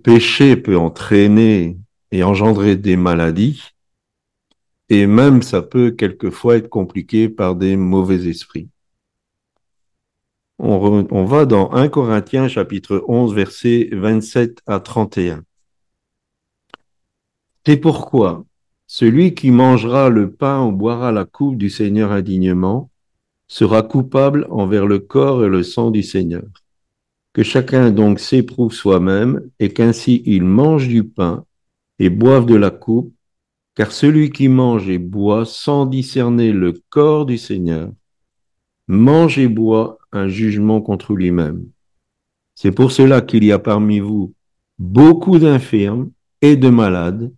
[0.03, 1.77] péché peut entraîner
[2.13, 3.74] et engendrer des maladies,
[4.89, 8.69] et même ça peut quelquefois être compliqué par des mauvais esprits.
[10.59, 15.43] On, va dans 1 Corinthiens chapitre 11 versets 27 à 31.
[17.67, 18.45] C'est pourquoi
[18.87, 22.91] celui qui mangera le pain ou boira la coupe du Seigneur indignement
[23.49, 26.45] sera coupable envers le corps et le sang du Seigneur.
[27.33, 31.45] Que chacun donc s'éprouve soi-même et qu'ainsi il mange du pain
[31.99, 33.13] et boive de la coupe,
[33.75, 37.93] car celui qui mange et boit sans discerner le corps du Seigneur,
[38.87, 41.69] mange et boit un jugement contre lui-même.
[42.55, 44.35] C'est pour cela qu'il y a parmi vous
[44.79, 46.11] beaucoup d'infirmes
[46.41, 47.33] et de malades,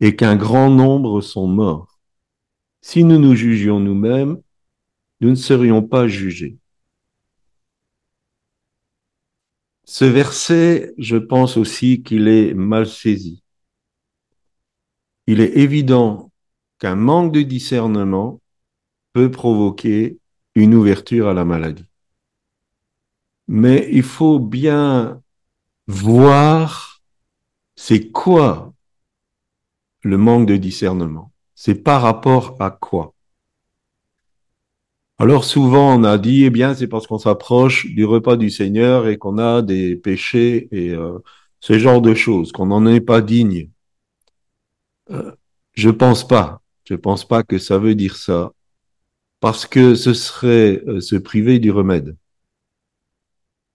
[0.00, 1.98] et qu'un grand nombre sont morts.
[2.80, 4.40] Si nous nous jugions nous-mêmes,
[5.20, 6.56] nous ne serions pas jugés.
[9.84, 13.42] Ce verset, je pense aussi qu'il est mal saisi.
[15.32, 16.32] Il est évident
[16.80, 18.40] qu'un manque de discernement
[19.12, 20.18] peut provoquer
[20.56, 21.86] une ouverture à la maladie.
[23.46, 25.22] Mais il faut bien
[25.86, 27.00] voir
[27.76, 28.74] c'est quoi
[30.02, 31.30] le manque de discernement.
[31.54, 33.14] C'est par rapport à quoi?
[35.18, 39.06] Alors souvent on a dit, eh bien c'est parce qu'on s'approche du repas du Seigneur
[39.06, 41.20] et qu'on a des péchés et euh,
[41.60, 43.70] ce genre de choses, qu'on n'en est pas digne.
[45.74, 48.52] Je pense pas, je pense pas que ça veut dire ça,
[49.40, 52.16] parce que ce serait euh, se priver du remède.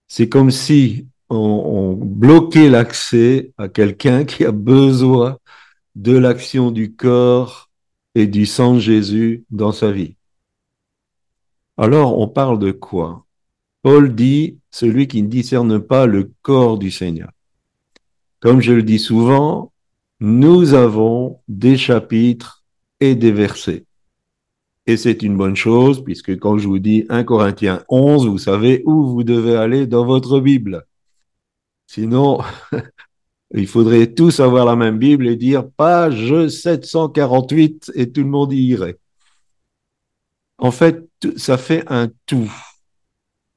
[0.07, 5.39] C'est comme si on, on bloquait l'accès à quelqu'un qui a besoin
[5.95, 7.69] de l'action du corps
[8.13, 10.15] et du sang de Jésus dans sa vie.
[11.77, 13.25] Alors, on parle de quoi?
[13.81, 17.31] Paul dit, celui qui ne discerne pas le corps du Seigneur.
[18.39, 19.71] Comme je le dis souvent,
[20.19, 22.63] nous avons des chapitres
[22.99, 23.85] et des versets.
[24.87, 28.83] Et c'est une bonne chose, puisque quand je vous dis 1 Corinthiens 11, vous savez
[28.85, 30.85] où vous devez aller dans votre Bible.
[31.87, 32.39] Sinon,
[33.53, 38.53] il faudrait tous avoir la même Bible et dire page 748 et tout le monde
[38.53, 38.99] y irait.
[40.57, 41.03] En fait,
[41.35, 42.51] ça fait un tout.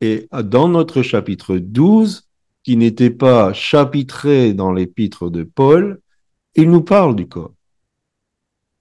[0.00, 2.28] Et dans notre chapitre 12,
[2.62, 6.00] qui n'était pas chapitré dans l'épître de Paul,
[6.58, 7.54] il nous parle du corps.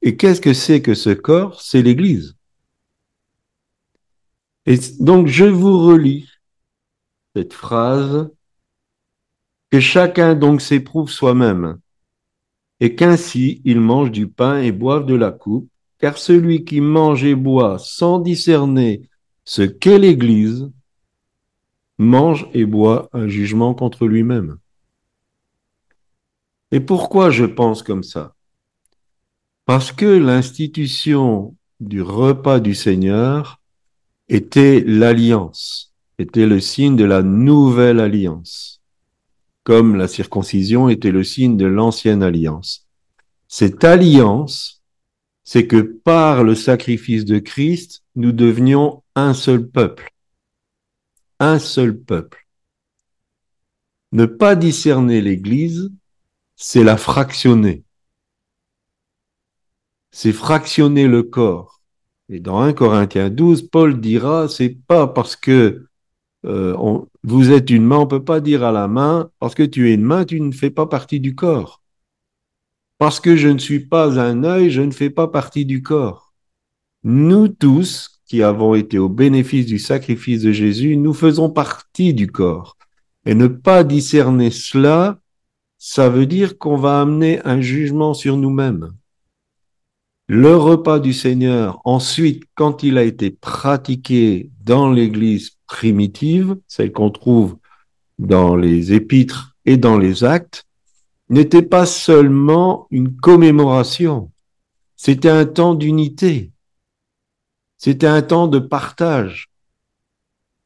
[0.02, 1.62] Et qu'est-ce que c'est que ce corps?
[1.62, 2.36] C'est l'Église.
[4.66, 6.28] Et donc je vous relis
[7.36, 8.30] cette phrase
[9.70, 11.80] que chacun donc s'éprouve soi-même,
[12.80, 17.24] et qu'ainsi il mange du pain et boive de la coupe, car celui qui mange
[17.24, 19.08] et boit sans discerner
[19.46, 20.72] ce qu'est l'Église,
[22.00, 24.58] mange et boit un jugement contre lui-même.
[26.72, 28.36] Et pourquoi je pense comme ça?
[29.66, 33.62] Parce que l'institution du repas du Seigneur
[34.30, 38.82] était l'alliance, était le signe de la nouvelle alliance,
[39.64, 42.88] comme la circoncision était le signe de l'ancienne alliance.
[43.48, 44.78] Cette alliance
[45.50, 50.14] c'est que par le sacrifice de Christ, nous devenions un seul peuple.
[51.40, 52.50] Un seul peuple.
[54.12, 55.90] Ne pas discerner l'Église,
[56.58, 57.84] c'est la fractionner.
[60.12, 61.82] C'est fractionner le corps.
[62.30, 65.88] Et dans 1 Corinthiens 12, Paul dira, c'est pas parce que
[66.46, 66.76] euh,
[67.24, 69.94] vous êtes une main, on peut pas dire à la main, parce que tu es
[69.94, 71.82] une main, tu ne fais pas partie du corps.
[72.98, 76.34] Parce que je ne suis pas un œil, je ne fais pas partie du corps.
[77.04, 82.28] Nous tous, qui avons été au bénéfice du sacrifice de Jésus, nous faisons partie du
[82.28, 82.78] corps.
[83.26, 85.20] Et ne pas discerner cela,
[85.78, 88.92] ça veut dire qu'on va amener un jugement sur nous-mêmes.
[90.28, 97.12] Le repas du Seigneur, ensuite, quand il a été pratiqué dans l'Église primitive, celle qu'on
[97.12, 97.58] trouve
[98.20, 100.66] dans les épîtres et dans les actes,
[101.30, 104.32] n'était pas seulement une commémoration,
[104.96, 106.52] c'était un temps d'unité,
[107.78, 109.50] c'était un temps de partage.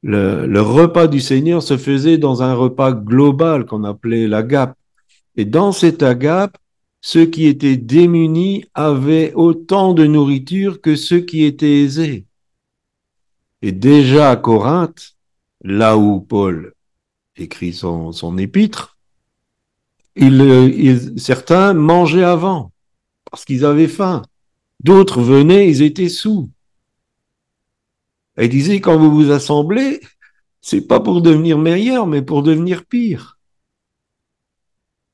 [0.03, 4.75] Le, repas du Seigneur se faisait dans un repas global qu'on appelait l'agape.
[5.35, 6.57] Et dans cet agape,
[7.01, 12.25] ceux qui étaient démunis avaient autant de nourriture que ceux qui étaient aisés.
[13.61, 15.15] Et déjà à Corinthe,
[15.63, 16.73] là où Paul
[17.35, 18.97] écrit son, son épître,
[21.17, 22.71] certains mangeaient avant
[23.29, 24.23] parce qu'ils avaient faim.
[24.83, 26.49] D'autres venaient, ils étaient sous.
[28.35, 30.01] Elle disait, quand vous vous assemblez,
[30.61, 33.39] c'est pas pour devenir meilleur, mais pour devenir pire.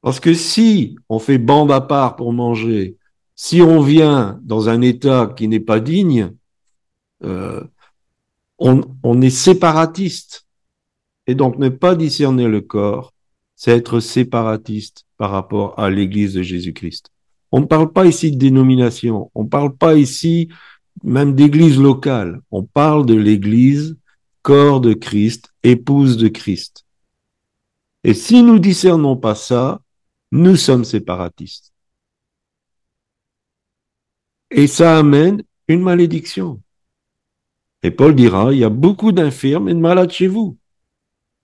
[0.08, 2.96] Parce que si on fait bande à part pour manger,
[3.36, 6.32] si on vient dans un état qui n'est pas digne,
[7.26, 7.62] euh,
[8.58, 10.48] on, on est séparatiste.
[11.28, 13.12] Et donc ne pas discerner le corps,
[13.58, 17.12] c'est être séparatiste par rapport à l'Église de Jésus-Christ.
[17.52, 20.48] On ne parle pas ici de dénomination, on ne parle pas ici
[21.04, 23.98] même d'église locale, on parle de l'Église,
[24.42, 26.86] corps de Christ, épouse de Christ.
[28.06, 29.82] Et si nous discernons pas ça,
[30.32, 31.74] nous sommes séparatistes.
[34.50, 36.62] Et ça amène une malédiction.
[37.84, 40.58] Et Paul dira, il y a beaucoup d'infirmes et de malades chez vous.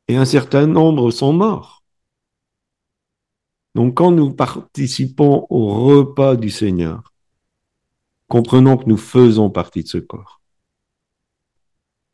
[0.07, 1.83] Et un certain nombre sont morts.
[3.75, 7.13] Donc quand nous participons au repas du Seigneur,
[8.27, 10.41] comprenons que nous faisons partie de ce corps.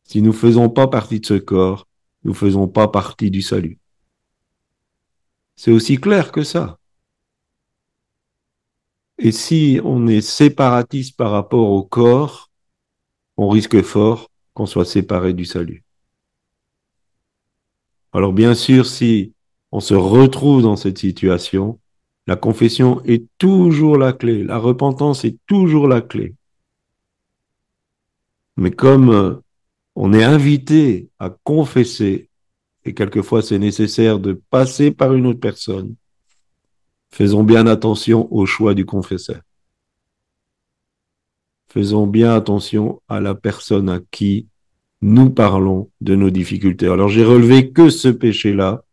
[0.04, 1.86] Si nous ne faisons pas partie de ce corps,
[2.24, 3.79] nous ne faisons pas partie du salut.
[5.62, 6.78] C'est aussi clair que ça.
[9.18, 12.48] Et si on est séparatiste par rapport au corps,
[13.36, 15.84] on risque fort qu'on soit séparé du salut.
[18.14, 19.34] Alors bien sûr, si
[19.70, 21.78] on se retrouve dans cette situation,
[22.26, 26.34] la confession est toujours la clé, la repentance est toujours la clé.
[28.56, 29.34] Mais comme euh,
[29.94, 32.29] on est invité à confesser,
[32.84, 35.94] et quelquefois c'est nécessaire de passer par une autre personne.
[37.10, 39.40] Faisons bien attention au choix du confesseur.
[41.68, 44.48] Faisons bien attention à la personne à qui
[45.02, 46.88] nous parlons de nos difficultés.
[46.88, 48.84] Alors j'ai relevé que ce péché-là.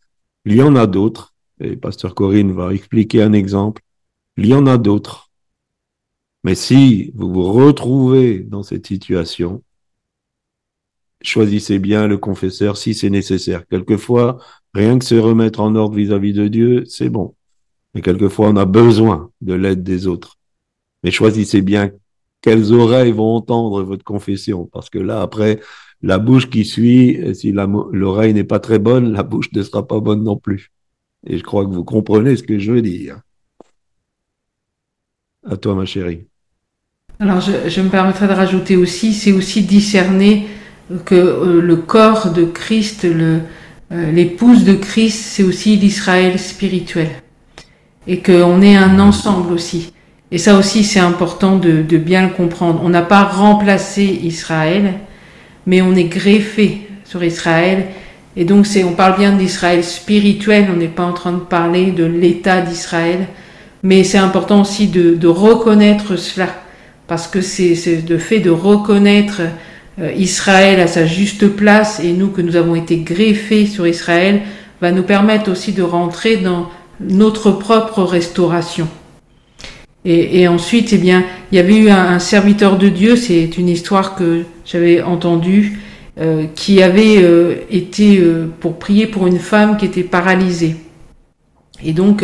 [0.46, 3.82] Il y en a d'autres, et Pasteur Corinne va expliquer un exemple.
[4.38, 5.30] Il y en a d'autres.
[6.44, 9.64] Mais si vous vous retrouvez dans cette situation,
[11.28, 13.68] choisissez bien le confesseur si c'est nécessaire.
[13.68, 14.38] Quelquefois,
[14.74, 17.36] rien que se remettre en ordre vis-à-vis de Dieu, c'est bon.
[17.94, 20.38] Mais quelquefois, on a besoin de l'aide des autres.
[21.04, 21.92] Mais choisissez bien
[22.42, 25.60] quelles oreilles vont entendre votre confession, parce que là, après,
[26.02, 30.00] la bouche qui suit, si l'oreille n'est pas très bonne, la bouche ne sera pas
[30.00, 30.72] bonne non plus.
[31.26, 33.20] Et je crois que vous comprenez ce que je veux dire.
[35.50, 36.28] À toi, ma chérie.
[37.20, 40.48] Alors, je, me permettrai de rajouter aussi, c'est aussi discerner
[41.06, 43.40] que euh, le corps de Christ, euh,
[43.90, 47.10] l'épouse de Christ, c'est aussi l'Israël spirituel.
[48.08, 49.94] Et qu'on est un ensemble aussi.
[50.32, 52.82] Et ça aussi, c'est important de, de, bien le comprendre.
[52.84, 54.94] On n'a pas remplacé Israël,
[55.66, 57.88] mais on est greffé sur Israël.
[58.36, 62.04] Et donc, on parle bien d'Israël spirituel, on n'est pas en train de parler de
[62.06, 63.28] l'État d'Israël,
[63.82, 66.50] mais c'est important aussi de, de, reconnaître cela,
[67.08, 69.48] parce que c'est, le fait de reconnaître euh,
[70.18, 74.42] Israël à sa juste place et nous que nous avons été greffés sur Israël
[74.80, 78.88] va nous permettre aussi de rentrer dans notre propre restauration.
[80.06, 83.68] Et, et, ensuite, eh bien, il y avait eu un, serviteur de Dieu, c'est une
[83.68, 85.80] histoire que j'avais entendue,
[86.20, 90.78] euh, qui avait euh, été euh, pour prier pour une femme qui était paralysée.
[91.84, 92.24] Et donc,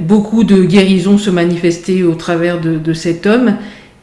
[0.00, 3.56] beaucoup de guérisons se manifestaient au travers de, de cet homme.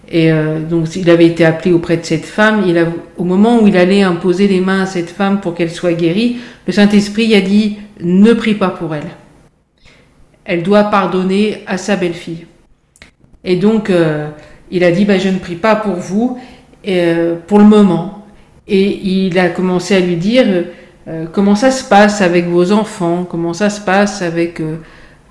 [0.10, 0.32] Et
[0.70, 2.64] donc, il avait été appelé auprès de cette femme.
[2.68, 2.86] Il a,
[3.18, 6.38] au moment où il allait imposer les mains à cette femme pour qu'elle soit guérie,
[6.68, 9.10] le Saint-Esprit a dit ne prie pas pour elle.
[10.44, 12.46] Elle doit pardonner à sa belle-fille.
[13.44, 14.30] Et donc, euh,
[14.72, 16.38] il a dit, bah, je ne prie pas pour vous
[16.88, 18.26] euh, pour le moment.
[18.68, 20.46] Et il a commencé à lui dire,
[21.08, 24.62] euh, comment ça se passe avec vos enfants, comment ça se passe avec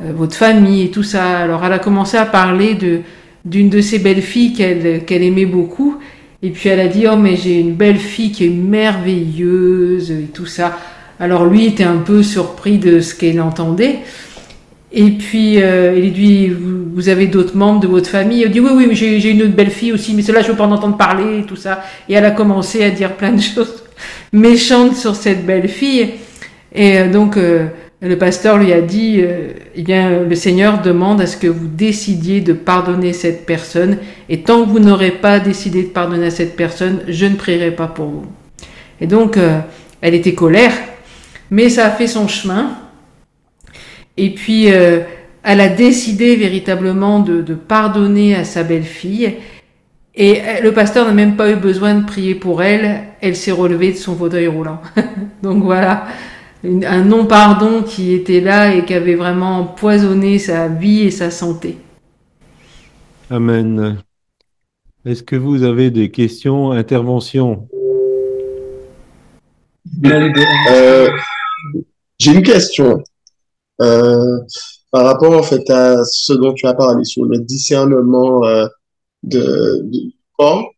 [0.00, 1.38] votre famille et tout ça.
[1.38, 3.00] Alors, elle a commencé à parler de
[3.44, 5.96] d'une de ses belles-filles qu'elle qu'elle aimait beaucoup.
[6.42, 10.46] Et puis elle a dit, oh mais j'ai une belle-fille qui est merveilleuse et tout
[10.46, 10.78] ça.
[11.18, 14.00] Alors lui était un peu surpris de ce qu'elle entendait.
[14.96, 18.42] Et puis, euh, il dit, vous, avez d'autres membres de votre famille?
[18.42, 20.70] Il dit, oui, oui, j'ai une autre belle-fille aussi, mais cela, je veux pas en
[20.70, 21.82] entendre parler, et tout ça.
[22.08, 23.82] Et elle a commencé à dire plein de choses
[24.32, 26.10] méchantes sur cette belle-fille.
[26.72, 27.66] Et euh, donc, euh,
[28.06, 29.22] le pasteur lui a dit,
[29.74, 33.98] eh bien, le Seigneur demande à ce que vous décidiez de pardonner cette personne.
[34.28, 37.70] Et tant que vous n'aurez pas décidé de pardonner à cette personne, je ne prierai
[37.70, 38.26] pas pour vous.
[39.00, 39.38] Et donc,
[40.00, 40.72] elle était colère,
[41.50, 42.76] mais ça a fait son chemin.
[44.16, 45.00] Et puis, euh,
[45.42, 49.34] elle a décidé véritablement de, de pardonner à sa belle-fille.
[50.14, 53.02] Et euh, le pasteur n'a même pas eu besoin de prier pour elle.
[53.20, 54.80] Elle s'est relevée de son fauteuil roulant.
[55.42, 56.06] Donc voilà,
[56.64, 61.78] un non-pardon qui était là et qui avait vraiment empoisonné sa vie et sa santé.
[63.30, 63.98] Amen.
[65.04, 67.68] Est-ce que vous avez des questions, interventions?
[70.04, 71.10] Euh,
[72.18, 73.02] J'ai une question.
[73.82, 74.38] Euh,
[74.90, 78.66] par rapport en fait à ce dont tu as parlé sur le discernement euh,
[79.24, 80.70] de, du corps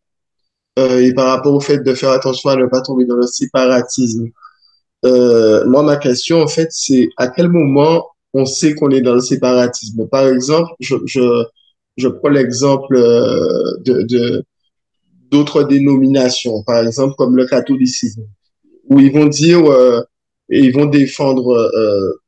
[0.79, 3.27] euh, et par rapport au fait de faire attention à ne pas tomber dans le
[3.27, 4.29] séparatisme.
[5.05, 9.21] Moi, ma question en fait, c'est à quel moment on sait qu'on est dans le
[9.21, 10.09] séparatisme?
[10.09, 11.45] Par exemple, je, je,
[11.97, 14.45] je prends l'exemple de, de
[15.31, 18.23] d'autres dénominations, par exemple comme le catholicisme,
[18.89, 19.65] où ils vont dire
[20.49, 22.21] et ils vont défendre euh,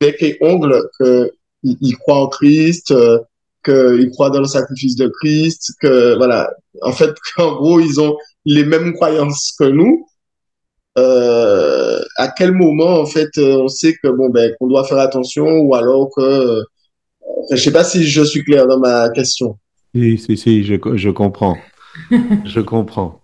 [0.00, 3.18] bec et ongles qu'ils croient en Christ, euh,
[3.64, 6.50] qu'ils croient dans le sacrifice de Christ, que voilà,
[6.82, 10.06] en fait, en gros, ils ont les mêmes croyances que nous.
[10.96, 15.46] Euh, à quel moment, en fait, on sait que bon ben qu'on doit faire attention
[15.60, 16.62] ou alors que
[17.50, 19.58] je sais pas si je suis clair dans ma question.
[19.94, 21.56] Si, si, si, je, je comprends.
[22.44, 23.20] je comprends.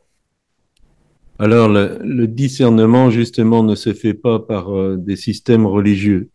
[1.38, 6.28] Alors, le, le, discernement, justement, ne se fait pas par euh, des systèmes religieux.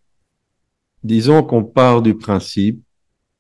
[1.04, 2.82] Disons qu'on part du principe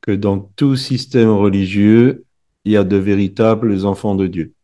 [0.01, 2.25] que dans tout système religieux,
[2.63, 4.54] il y a de véritables enfants de Dieu.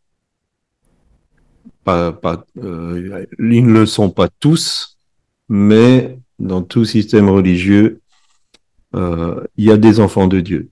[1.83, 4.97] Pas, pas, euh, ils ne le sont pas tous,
[5.49, 8.01] mais dans tout système religieux,
[8.95, 10.69] euh, il y a des enfants de Dieu.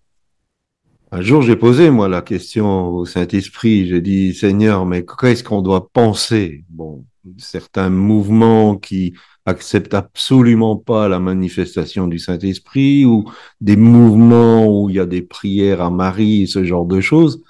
[1.12, 3.88] Un jour, j'ai posé, moi, la question au Saint-Esprit.
[3.88, 6.64] J'ai dit, Seigneur, mais qu'est-ce qu'on doit penser?
[6.70, 7.04] Bon,
[7.38, 13.26] certains mouvements qui acceptent absolument pas la manifestation du Saint-Esprit ou
[13.60, 17.42] des mouvements où il y a des prières à Marie, ce genre de choses.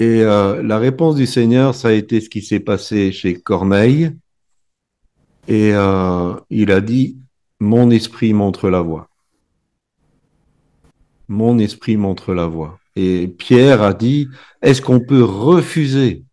[0.00, 4.10] Et euh, la réponse du Seigneur, ça a été ce qui s'est passé chez Corneille.
[5.46, 7.18] Et euh, il a dit,
[7.60, 9.10] mon esprit montre la voie.
[11.28, 12.80] Mon esprit montre la voie.
[12.96, 14.28] Et Pierre a dit,
[14.62, 16.24] est-ce qu'on peut refuser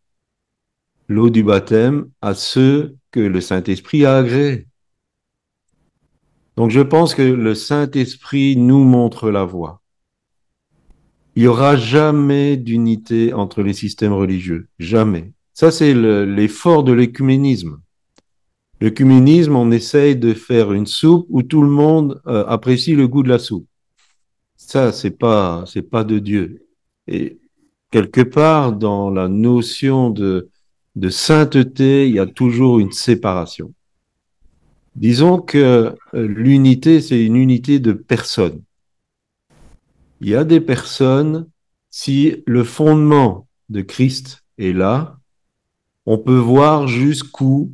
[1.09, 4.65] l'eau du baptême à ceux que le Saint-Esprit a agréés?
[6.55, 9.81] Donc je pense que le Saint-Esprit nous montre la voie.
[11.37, 14.69] Il n'y aura jamais d'unité entre les systèmes religieux.
[14.79, 15.33] Jamais.
[15.53, 17.79] Ça, c'est l'effort de l'écuménisme.
[18.81, 23.21] L'écuménisme, on essaye de faire une soupe où tout le monde euh, apprécie le goût
[23.21, 23.67] de la soupe.
[24.55, 26.65] Ça, c'est pas, c'est pas de Dieu.
[27.07, 27.37] Et
[27.91, 30.49] quelque part, dans la notion de,
[30.95, 33.71] de sainteté, il y a toujours une séparation.
[34.95, 38.63] Disons que euh, l'unité, c'est une unité de personnes
[40.19, 41.49] il y a des personnes,
[41.89, 45.19] si le fondement de Christ est là,
[46.05, 47.73] on peut voir jusqu'où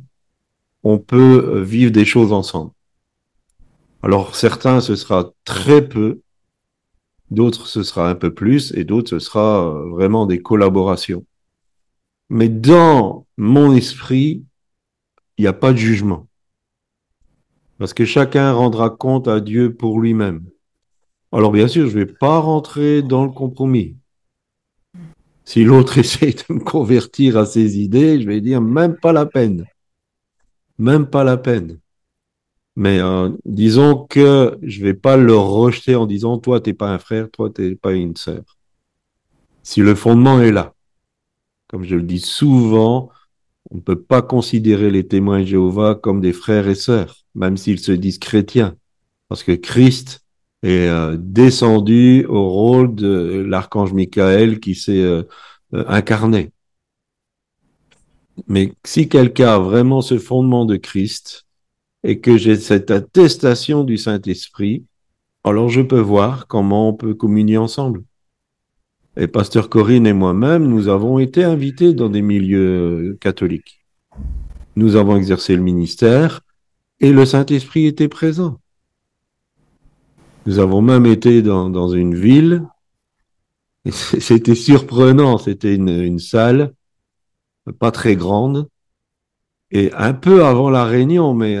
[0.82, 2.72] on peut euh, vivre des choses ensemble.
[4.02, 6.20] Alors certains, ce sera très peu,
[7.30, 11.24] d'autres, ce sera un peu plus, et d'autres, ce sera euh, vraiment des collaborations.
[12.28, 14.44] Mais dans mon esprit,
[15.38, 16.26] il n'y a pas de jugement.
[17.78, 20.44] Parce que chacun rendra compte à Dieu pour lui-même.
[21.34, 23.96] Alors bien sûr, je ne vais pas rentrer dans le compromis.
[25.44, 29.26] Si l'autre essaie de me convertir à ses idées, je vais dire même pas la
[29.26, 29.66] peine.
[30.78, 31.80] Même pas la peine.
[32.76, 36.74] Mais euh, disons que je ne vais pas le rejeter en disant toi tu n'es
[36.74, 38.56] pas un frère, toi tu n'es pas une sœur.
[39.64, 40.72] Si le fondement est là,
[41.66, 43.10] comme je le dis souvent,
[43.70, 47.56] on ne peut pas considérer les témoins de Jéhovah comme des frères et sœurs, même
[47.56, 48.76] s'ils se disent chrétiens,
[49.28, 50.23] parce que Christ
[50.64, 55.22] est euh, descendu au rôle de l'archange Michael qui s'est euh,
[55.74, 56.52] euh, incarné.
[58.48, 61.44] Mais si quelqu'un a vraiment ce fondement de Christ
[62.02, 64.84] et que j'ai cette attestation du Saint-Esprit,
[65.44, 68.02] alors je peux voir comment on peut communier ensemble.
[69.16, 73.84] Et Pasteur Corinne et moi-même, nous avons été invités dans des milieux catholiques.
[74.76, 76.40] Nous avons exercé le ministère
[77.00, 78.58] et le Saint-Esprit était présent.
[80.46, 82.66] Nous avons même été dans, dans une ville.
[83.90, 85.38] C'était surprenant.
[85.38, 86.74] C'était une, une salle
[87.72, 88.68] pas très grande.
[89.70, 91.58] Et un peu avant la réunion, mais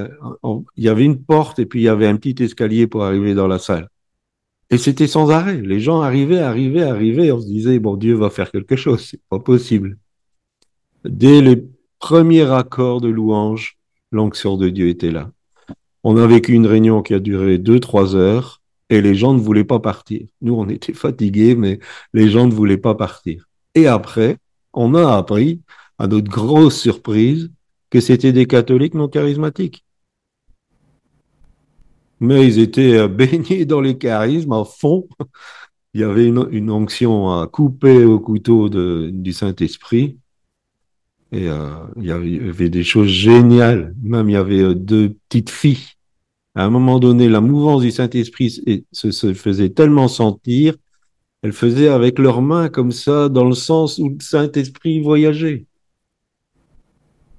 [0.76, 3.34] il y avait une porte et puis il y avait un petit escalier pour arriver
[3.34, 3.88] dans la salle.
[4.70, 5.60] Et c'était sans arrêt.
[5.60, 7.32] Les gens arrivaient, arrivaient, arrivaient.
[7.32, 9.00] On se disait, bon, Dieu va faire quelque chose.
[9.00, 9.98] C'est pas possible.
[11.04, 11.64] Dès les
[11.98, 13.78] premiers accords de louange,
[14.12, 15.30] l'onction de Dieu était là.
[16.02, 19.40] On a vécu une réunion qui a duré deux, trois heures et les gens ne
[19.40, 20.26] voulaient pas partir.
[20.40, 21.80] Nous, on était fatigués, mais
[22.12, 23.48] les gens ne voulaient pas partir.
[23.74, 24.38] Et après,
[24.72, 25.60] on a appris,
[25.98, 27.50] à notre grosse surprise,
[27.90, 29.84] que c'était des catholiques non charismatiques.
[32.20, 35.08] Mais ils étaient euh, baignés dans les charismes à fond.
[35.94, 40.18] Il y avait une, onction à couper au couteau du Saint-Esprit.
[41.30, 43.94] Et euh, il y avait des choses géniales.
[44.02, 45.93] Même il y avait euh, deux petites filles
[46.54, 50.76] à un moment donné, la mouvance du Saint-Esprit se, faisait tellement sentir,
[51.42, 55.66] elle faisait avec leurs mains comme ça, dans le sens où le Saint-Esprit voyageait.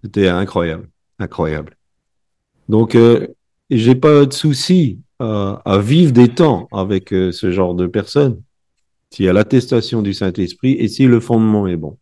[0.03, 1.77] C'était incroyable, incroyable.
[2.67, 3.27] Donc, euh,
[3.69, 8.41] j'ai pas de souci à, vivre des temps avec euh, ce genre de personnes,
[9.09, 11.97] s'il y a l'attestation du Saint-Esprit et si le fondement est bon.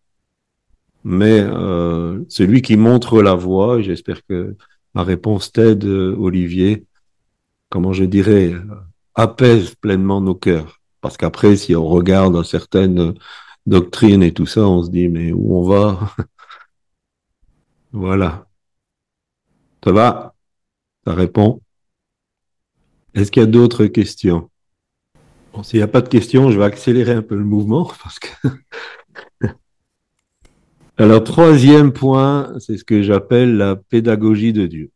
[1.03, 4.55] Mais euh, celui qui montre la voie, j'espère que
[4.95, 6.85] ma réponse t'aide, Olivier,
[7.73, 8.53] comment je dirais,
[9.15, 10.79] apaise pleinement nos cœurs.
[11.01, 13.15] Parce qu'après, si on regarde certaines
[13.65, 16.13] doctrines et tout ça, on se dit, mais où on va?
[17.91, 18.47] Voilà.
[19.83, 20.35] Ça va?
[21.03, 21.61] Ça répond?
[23.15, 24.51] Est-ce qu'il y a d'autres questions?
[25.51, 27.91] Bon, S'il n'y a pas de questions, je vais accélérer un peu le mouvement.
[30.97, 34.92] Alors, troisième point, c'est ce que j'appelle la pédagogie de Dieu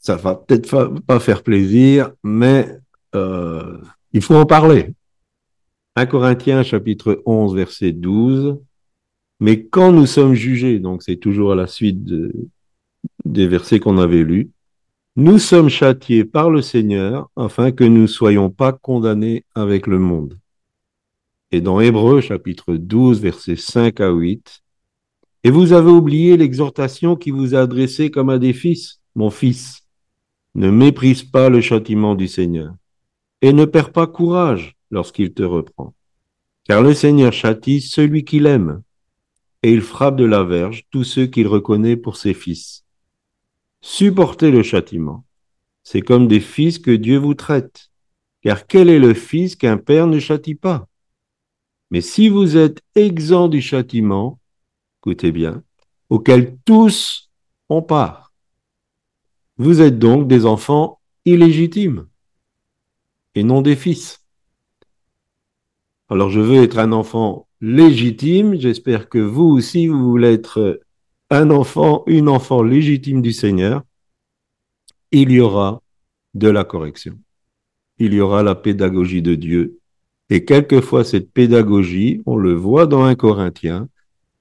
[0.00, 2.68] ça va peut-être pas faire plaisir, mais
[3.14, 3.78] euh,
[4.12, 4.94] il faut en parler.
[5.96, 8.58] 1 Corinthiens chapitre 11 verset 12.
[9.40, 12.02] Mais quand nous sommes jugés, donc c'est toujours à la suite
[13.24, 14.50] des versets qu'on avait lus,
[15.16, 19.98] nous sommes châtiés par le Seigneur afin que nous ne soyons pas condamnés avec le
[19.98, 20.38] monde.
[21.52, 24.62] Et dans Hébreu chapitre 12, versets 5 à 8,
[25.42, 29.79] Et vous avez oublié l'exhortation qui vous a adressée comme à des fils, mon fils.
[30.54, 32.74] Ne méprise pas le châtiment du Seigneur
[33.40, 35.94] et ne perds pas courage lorsqu'il te reprend.
[36.64, 38.82] Car le Seigneur châtie celui qu'il aime
[39.62, 42.84] et il frappe de la verge tous ceux qu'il reconnaît pour ses fils.
[43.80, 45.24] Supportez le châtiment.
[45.82, 47.90] C'est comme des fils que Dieu vous traite.
[48.42, 50.88] Car quel est le fils qu'un père ne châtie pas?
[51.90, 54.38] Mais si vous êtes exempt du châtiment,
[55.00, 55.62] écoutez bien,
[56.08, 57.30] auquel tous
[57.68, 58.29] ont part,
[59.60, 62.06] vous êtes donc des enfants illégitimes
[63.34, 64.24] et non des fils.
[66.08, 70.80] Alors je veux être un enfant légitime, j'espère que vous aussi, vous voulez être
[71.28, 73.82] un enfant, une enfant légitime du Seigneur.
[75.12, 75.82] Il y aura
[76.32, 77.18] de la correction.
[77.98, 79.78] Il y aura la pédagogie de Dieu.
[80.30, 83.90] Et quelquefois, cette pédagogie, on le voit dans un Corinthien,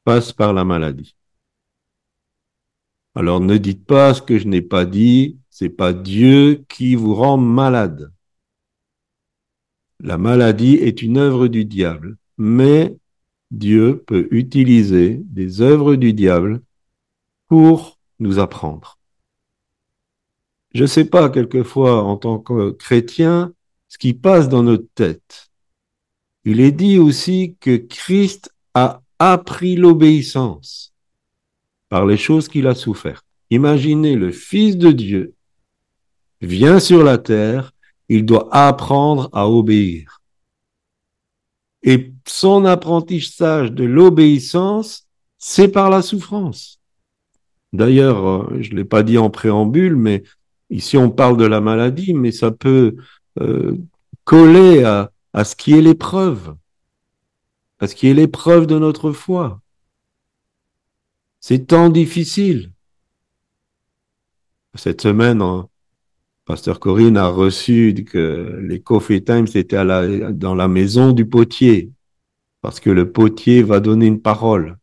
[0.06, 1.18] passe par la maladie.
[3.16, 7.16] Alors ne dites pas ce que je n'ai pas dit, c'est pas Dieu qui vous
[7.16, 8.12] rend malade.
[10.00, 12.96] La maladie est une œuvre du diable, mais
[13.52, 16.62] Dieu peut utiliser des œuvres du diable
[17.48, 19.00] pour nous apprendre.
[20.74, 23.54] Je ne sais pas, quelquefois, en tant que chrétien,
[23.88, 25.50] ce qui passe dans notre tête.
[26.46, 30.89] Il est dit aussi que Christ a appris l'obéissance
[31.90, 33.24] par les choses qu'il a souffert.
[33.50, 35.34] Imaginez le Fils de Dieu
[36.42, 37.74] vient sur la terre
[38.10, 40.22] il doit apprendre à obéir.
[41.84, 46.82] Et son apprentissage de l'obéissance, c'est par la souffrance.
[47.72, 50.24] D'ailleurs, euh, je ne l'ai pas dit en préambule, mais
[50.72, 52.96] ici on parle de la maladie, mais ça peut
[53.40, 53.78] euh,
[54.26, 56.56] coller à, à ce qui est l'épreuve,
[57.80, 59.62] à ce qui est l'épreuve de notre foi.
[61.40, 62.72] C'est tant difficile.
[64.76, 65.42] Cette semaine,
[66.46, 69.86] Pasteur Corinne a reçu que les coffee times étaient
[70.34, 71.92] dans la maison du potier,
[72.62, 74.78] parce que le potier va donner une parole.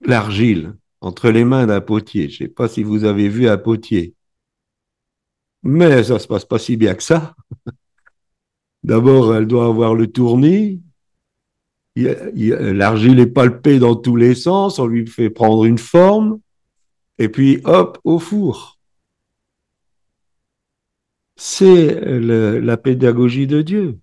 [0.00, 2.28] L'argile entre les mains d'un potier.
[2.28, 4.14] Je ne sais pas si vous avez vu un potier.
[5.64, 7.34] Mais ça se passe pas si bien que ça.
[8.84, 10.83] D'abord, elle doit avoir le tournis.
[11.96, 14.78] L'argile est palpée dans tous les sens.
[14.78, 16.40] On lui fait prendre une forme.
[17.18, 18.74] Et puis, hop, au four
[21.36, 23.98] c'est la pédagogie de Dieu.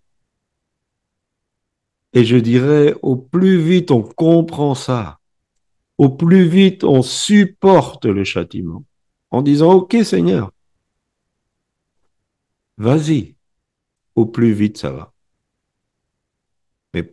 [2.13, 5.19] Et je dirais, au plus vite on comprend ça,
[5.97, 8.83] au plus vite on supporte le châtiment,
[9.29, 10.51] en disant, OK Seigneur,
[12.77, 13.35] vas-y,
[14.15, 15.13] au plus vite ça va.
[16.93, 17.03] Mais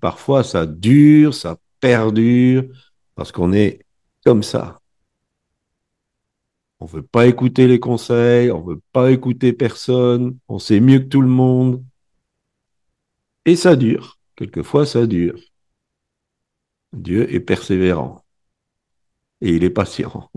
[0.00, 2.64] parfois ça dure, ça perdure,
[3.14, 3.84] parce qu'on est
[4.24, 4.80] comme ça.
[6.78, 11.04] On veut pas écouter les conseils, on veut pas écouter personne, on sait mieux que
[11.06, 11.82] tout le monde.
[13.46, 14.18] Et ça dure.
[14.36, 15.38] Quelquefois, ça dure.
[16.92, 18.24] Dieu est persévérant.
[19.40, 20.30] Et il est patient.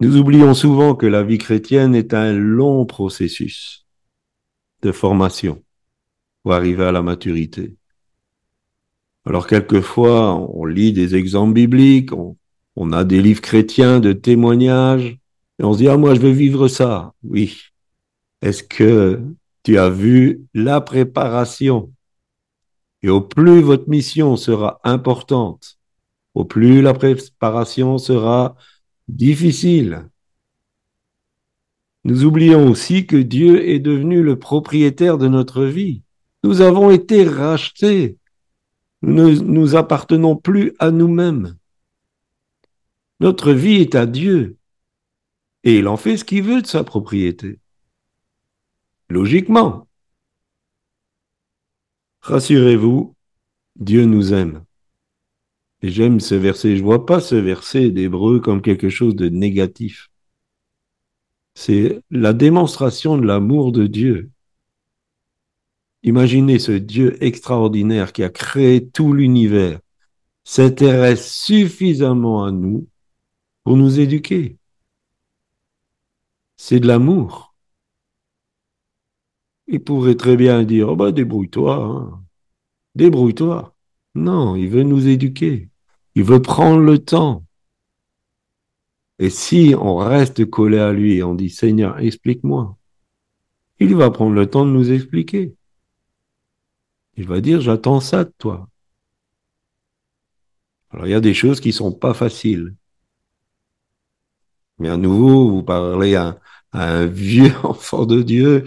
[0.00, 3.86] Nous oublions souvent que la vie chrétienne est un long processus
[4.80, 5.62] de formation
[6.42, 7.76] pour arriver à la maturité.
[9.24, 12.36] Alors quelquefois, on lit des exemples bibliques, on,
[12.76, 15.18] on a des livres chrétiens de témoignages,
[15.58, 17.12] et on se dit, ah, moi, je veux vivre ça.
[17.22, 17.58] Oui.
[18.40, 19.20] Est-ce que
[19.62, 21.92] tu as vu la préparation?
[23.02, 25.78] Et au plus votre mission sera importante,
[26.34, 28.56] au plus la préparation sera
[29.08, 30.08] difficile.
[32.04, 36.02] Nous oublions aussi que Dieu est devenu le propriétaire de notre vie.
[36.42, 38.16] Nous avons été rachetés.
[39.02, 41.56] Nous ne nous appartenons plus à nous-mêmes.
[43.20, 44.56] Notre vie est à Dieu.
[45.64, 47.58] Et il en fait ce qu'il veut de sa propriété.
[49.08, 49.86] Logiquement.
[52.22, 53.14] Rassurez-vous,
[53.76, 54.64] Dieu nous aime.
[55.82, 56.76] Et j'aime ce verset.
[56.76, 60.10] Je vois pas ce verset d'Hébreu comme quelque chose de négatif.
[61.54, 64.30] C'est la démonstration de l'amour de Dieu.
[66.02, 69.80] Imaginez ce Dieu extraordinaire qui a créé tout l'univers
[70.44, 72.88] s'intéresse suffisamment à nous
[73.64, 74.56] pour nous éduquer.
[76.56, 77.54] C'est de l'amour.
[79.66, 82.24] Il pourrait très bien dire, oh bah débrouille-toi, hein.
[82.94, 83.74] débrouille-toi.
[84.14, 85.68] Non, il veut nous éduquer.
[86.14, 87.44] Il veut prendre le temps.
[89.18, 92.76] Et si on reste collé à lui et on dit, Seigneur, explique-moi.
[93.78, 95.54] il va prendre le temps de nous expliquer.
[97.20, 98.66] Il va dire, j'attends ça de toi.
[100.90, 102.74] Alors il y a des choses qui sont pas faciles.
[104.78, 106.40] Mais à nouveau, vous parlez à,
[106.72, 108.64] un vieux enfant de Dieu,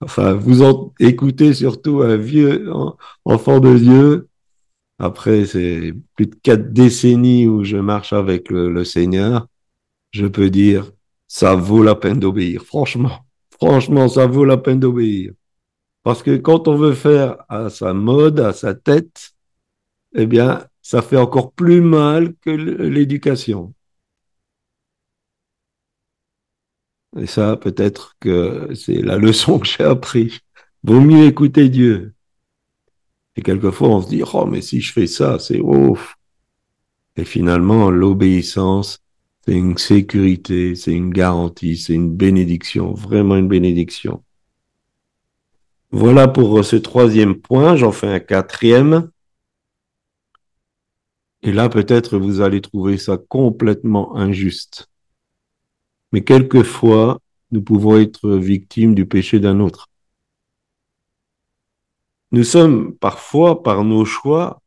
[0.00, 2.68] enfin, vous écoutez surtout un vieux
[3.24, 4.28] enfant de Dieu.
[4.98, 9.46] Après, c'est plus de quatre décennies où je marche avec le Seigneur.
[10.10, 10.90] Je peux dire,
[11.28, 12.62] ça vaut la peine d'obéir.
[12.64, 15.34] Franchement, franchement, ça vaut la peine d'obéir.
[16.06, 19.32] Parce que quand on veut faire à sa mode, à sa tête,
[20.14, 23.74] eh bien, ça fait encore plus mal que l'éducation.
[27.18, 30.38] Et ça, peut-être que c'est la leçon que j'ai appris.
[30.84, 32.14] Vaut mieux écouter Dieu.
[33.34, 36.14] Et quelquefois, on se dit, oh, mais si je fais ça, c'est ouf.
[37.16, 39.00] Et finalement, l'obéissance,
[39.44, 44.22] c'est une sécurité, c'est une garantie, c'est une bénédiction, vraiment une bénédiction.
[45.90, 47.76] Voilà pour ce troisième point.
[47.76, 49.10] J'en fais un quatrième.
[51.42, 54.88] Et là, peut-être vous allez trouver ça complètement injuste.
[56.12, 57.20] Mais quelquefois,
[57.52, 59.88] nous pouvons être victimes du péché d'un autre.
[62.32, 64.60] Nous sommes parfois, par nos choix,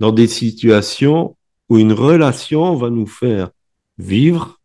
[0.00, 1.36] dans des situations
[1.68, 3.50] où une relation va nous faire
[3.98, 4.60] vivre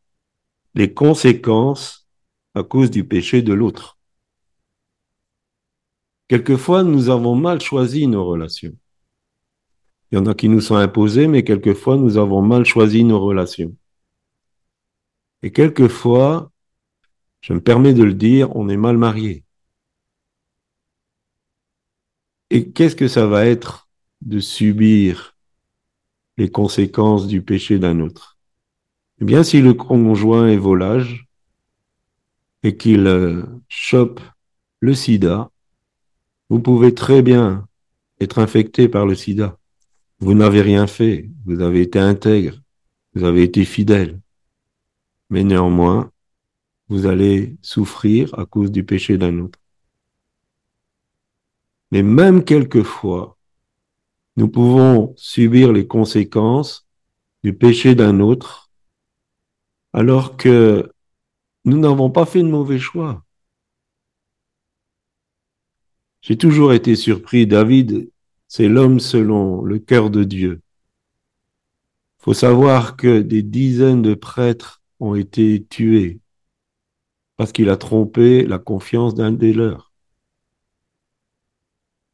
[0.74, 2.08] les conséquences
[2.56, 3.95] à cause du péché de l'autre.
[6.28, 8.76] Quelquefois, nous avons mal choisi nos relations.
[10.12, 13.20] Il y en a qui nous sont imposées, mais quelquefois, nous avons mal choisi nos
[13.20, 13.76] relations.
[15.44, 16.52] Et quelquefois,
[17.42, 19.44] je me permets de le dire, on est mal marié.
[22.50, 23.88] Et qu'est-ce que ça va être
[24.22, 25.36] de subir
[26.38, 28.38] les conséquences du péché d'un autre?
[29.22, 31.28] Eh bien, si le conjoint est volage
[32.64, 34.22] et qu'il euh, chope
[34.80, 35.52] le sida,
[36.50, 37.68] vous pouvez très bien
[38.20, 39.58] être infecté par le sida.
[40.20, 42.62] Vous n'avez rien fait, vous avez été intègre,
[43.14, 44.22] vous avez été fidèle.
[45.30, 46.12] Mais néanmoins,
[46.88, 49.60] vous allez souffrir à cause du péché d'un autre.
[51.92, 53.38] Mais même quelquefois,
[54.38, 56.88] nous pouvons subir les conséquences
[57.44, 58.70] du péché d'un autre
[59.94, 60.92] alors que
[61.64, 63.25] nous n'avons pas fait de mauvais choix.
[66.26, 67.46] J'ai toujours été surpris.
[67.46, 68.10] David,
[68.48, 70.64] c'est l'homme selon le cœur de Dieu.
[72.18, 76.20] Faut savoir que des dizaines de prêtres ont été tués
[77.36, 79.94] parce qu'il a trompé la confiance d'un des leurs.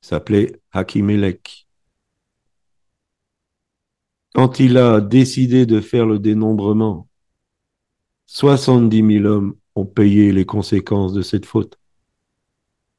[0.04, 1.70] Il s'appelait Hakimelech.
[4.34, 7.08] Quand il a décidé de faire le dénombrement,
[8.26, 11.81] 70 000 hommes ont payé les conséquences de cette faute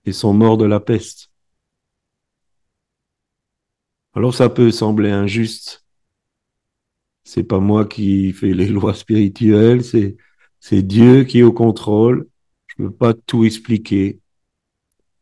[0.04, 1.30] et sont morts de la peste.
[4.14, 5.84] Alors ça peut sembler injuste.
[7.24, 10.16] C'est pas moi qui fais les lois spirituelles, c'est,
[10.60, 12.28] c'est Dieu qui est au contrôle.
[12.66, 14.20] Je ne peux pas tout expliquer.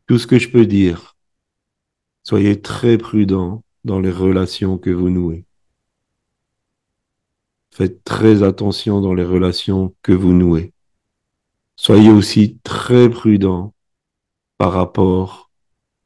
[0.07, 1.15] Tout ce que je peux dire,
[2.23, 5.45] soyez très prudents dans les relations que vous nouez.
[7.73, 10.73] Faites très attention dans les relations que vous nouez.
[11.77, 13.73] Soyez aussi très prudents
[14.61, 15.49] par rapport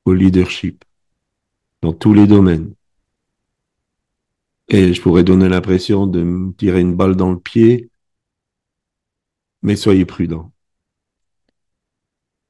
[0.06, 0.86] au leadership
[1.82, 2.74] dans tous les domaines.
[4.70, 7.90] Et je pourrais donner l'impression de me tirer une balle dans le pied,
[9.62, 10.54] mais soyez prudents.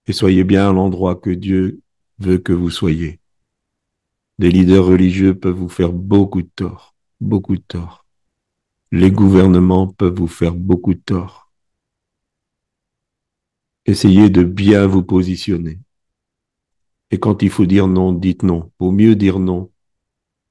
[0.06, 1.82] Et soyez bien à l'endroit que Dieu
[2.20, 3.20] veut que vous soyez.
[4.38, 8.06] Des leaders religieux peuvent vous faire beaucoup de tort, beaucoup de tort.
[8.92, 11.52] Les gouvernements peuvent vous faire beaucoup de tort.
[13.88, 15.80] Essayez de bien vous positionner.
[17.16, 18.74] Et quand il faut dire non, dites non.
[18.78, 19.72] Vaut mieux dire non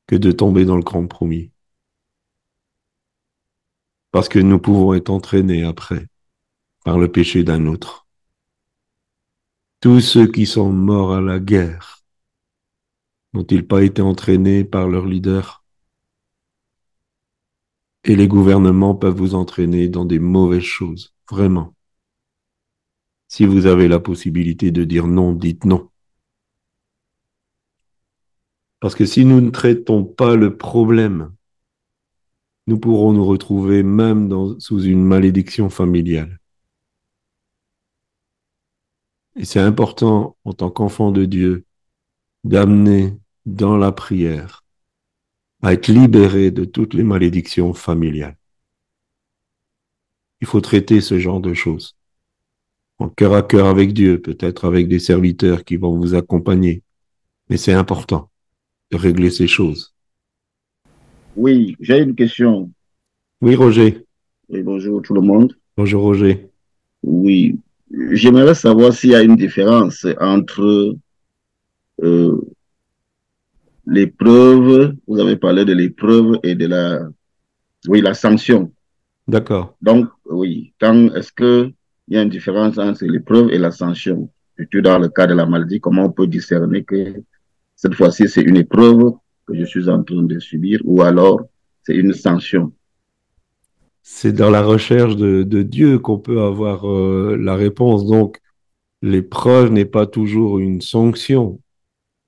[0.06, 1.50] que de tomber dans le compromis.
[4.12, 6.06] Parce que nous pouvons être entraînés après
[6.82, 8.06] par le péché d'un autre.
[9.80, 12.02] Tous ceux qui sont morts à la guerre
[13.34, 15.66] n'ont-ils pas été entraînés par leur leader?
[18.04, 21.74] Et les gouvernements peuvent vous entraîner dans des mauvaises choses, vraiment.
[23.28, 25.90] Si vous avez la possibilité de dire non, dites non.
[28.85, 31.35] Parce que si nous ne traitons pas le problème,
[32.66, 34.30] nous pourrons nous retrouver même
[34.61, 36.39] sous une malédiction familiale.
[39.37, 41.64] Et c'est important en tant qu'enfant de Dieu
[42.45, 43.16] d'amener
[43.47, 44.62] dans la prière
[45.62, 48.37] à être libéré de toutes les malédictions familiales.
[50.43, 51.97] Il faut traiter ce genre de choses.
[52.99, 56.82] en cœur à cœur avec Dieu, peut-être avec des serviteurs qui vont vous accompagner.
[57.49, 58.30] Mais c'est important
[58.97, 59.95] régler ces choses.
[61.36, 62.70] Oui, j'ai une question.
[63.40, 64.05] Oui, Roger.
[64.49, 65.57] Oui, bonjour tout le monde.
[65.76, 66.49] Bonjour, Roger.
[67.03, 67.59] Oui,
[68.12, 70.97] j'aimerais savoir s'il y a une différence entre
[72.03, 72.40] euh,
[73.86, 77.09] l'épreuve, vous avez parlé de l'épreuve et de la,
[77.88, 78.72] oui, la sanction.
[79.26, 79.76] D'accord.
[79.80, 81.72] Donc, oui, quand est-ce que
[82.09, 84.30] il y a une différence entre l'épreuve et la sanction?
[84.57, 87.22] Surtout dans le cas de la maladie, comment on peut discerner que
[87.76, 89.12] cette fois-ci c'est une épreuve
[89.46, 91.40] que je suis en train de subir ou alors
[91.82, 92.72] c'est une sanction?
[94.02, 98.04] C'est dans la recherche de, Dieu qu'on peut avoir euh, la réponse.
[98.06, 98.38] Donc,
[99.00, 101.60] l'épreuve n'est pas toujours une sanction.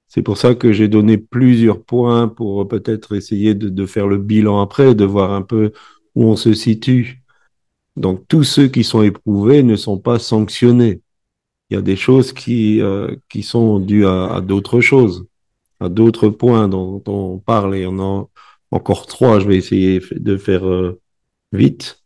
[0.08, 4.60] C'est pour ça que j'ai donné plusieurs points pour peut-être essayer de, faire le bilan
[4.60, 5.72] après, de voir un peu
[6.14, 7.22] où on se situe.
[7.96, 11.02] Donc tous ceux qui sont éprouvés ne sont pas sanctionnés.
[11.70, 15.26] Il y a des choses qui, euh, qui sont dues à, d'autres choses,
[15.80, 17.76] d'autres points dont, on parle.
[17.76, 18.26] Et on a
[18.70, 21.00] encore trois, je vais essayer de faire euh,
[21.52, 22.02] vite.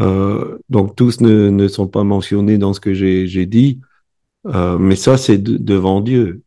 [0.00, 3.80] Euh, donc tous ne, sont pas mentionnés dans ce que j'ai dit,
[4.46, 6.42] euh, mais ça c'est de, devant Dieu.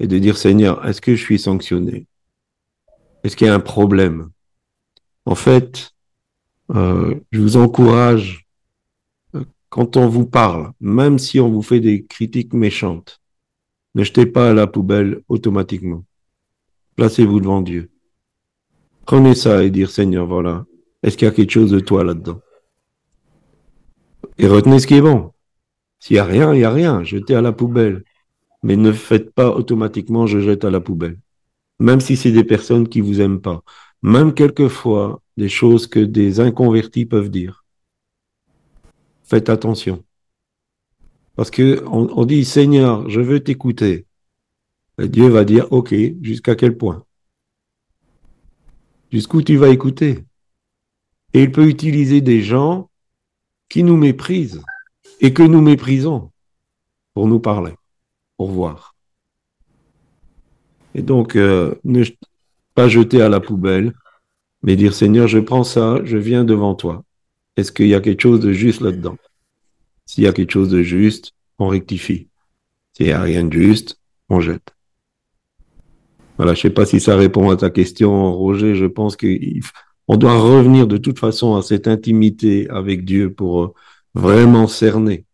[0.00, 2.08] Et de dire Seigneur, est-ce que je suis sanctionné?
[3.22, 4.30] Est-ce qu'il y a un problème?
[5.24, 5.92] En fait,
[6.74, 8.48] euh, je vous encourage,
[9.68, 13.20] quand on vous parle, même si on vous fait des critiques méchantes,
[13.94, 16.04] ne jetez pas à la poubelle automatiquement.
[16.96, 17.90] Placez-vous devant Dieu.
[19.06, 20.64] Prenez ça et dire Seigneur, voilà,
[21.02, 22.40] est-ce qu'il y a quelque chose de toi là-dedans?
[24.38, 25.32] Et retenez ce qui est bon.
[26.00, 27.04] S'il n'y a rien, il n'y a rien.
[27.04, 28.04] Jetez à la poubelle.
[28.62, 31.20] Mais ne faites pas automatiquement je jette à la poubelle.
[31.78, 33.62] Même si c'est des personnes qui vous aiment pas.
[34.02, 37.64] Même quelquefois, des choses que des inconvertis peuvent dire.
[39.24, 40.04] Faites attention.
[41.36, 44.06] Parce que on, dit, Seigneur, je veux t'écouter.
[44.98, 47.04] Dieu va dire, OK, jusqu'à quel point?
[49.10, 50.24] Jusqu'où tu vas écouter?
[51.32, 52.88] Et il peut utiliser des gens
[53.68, 54.62] qui nous méprisent
[55.20, 56.30] et que nous méprisons
[57.12, 57.74] pour nous parler,
[58.36, 58.94] pour voir.
[60.94, 62.04] Et donc, euh, ne
[62.74, 63.92] pas jeter à la poubelle,
[64.62, 67.04] mais dire Seigneur, je prends ça, je viens devant toi.
[67.56, 69.16] Est-ce qu'il y a quelque chose de juste là-dedans?
[70.06, 72.28] S'il y a quelque chose de juste, on rectifie.
[72.96, 74.74] S'il n'y a rien de juste, on jette.
[76.36, 78.74] Voilà, je sais pas si ça répond à ta question, Roger.
[78.74, 83.74] Je pense qu'on doit revenir de toute façon à cette intimité avec Dieu pour
[84.14, 85.26] vraiment cerner.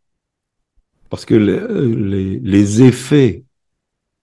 [1.09, 1.61] Parce que les,
[1.95, 3.45] les, les effets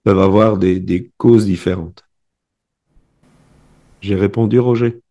[0.04, 2.04] peuvent avoir des, des causes différentes.
[4.02, 5.02] J'ai répondu, Roger.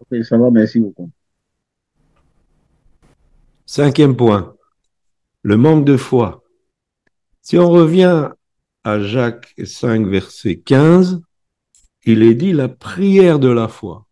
[0.00, 1.10] Ok, ça va, merci beaucoup.
[3.72, 4.56] Cinquième point,
[5.42, 6.42] le manque de foi.
[7.40, 8.30] Si on revient
[8.82, 11.22] à Jacques 5, verset 15,
[12.02, 14.08] il est dit la prière de la foi.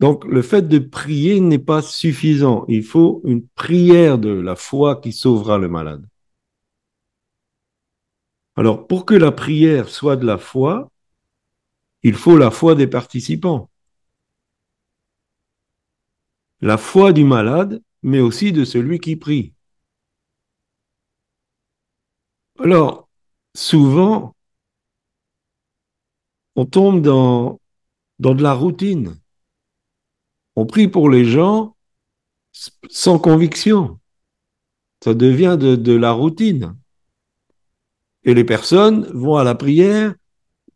[0.00, 2.64] Donc, le fait de prier n'est pas suffisant.
[2.68, 6.08] Il faut une prière de la foi qui sauvera le malade.
[8.56, 10.90] Alors, pour que la prière soit de la foi,
[12.02, 13.69] il faut la foi des participants.
[16.60, 19.54] La foi du malade, mais aussi de celui qui prie.
[22.58, 23.08] Alors,
[23.54, 24.34] souvent,
[26.56, 27.60] on tombe dans,
[28.18, 29.18] dans de la routine.
[30.56, 31.76] On prie pour les gens
[32.90, 33.98] sans conviction.
[35.02, 36.76] Ça devient de, de la routine.
[38.24, 40.14] Et les personnes vont à la prière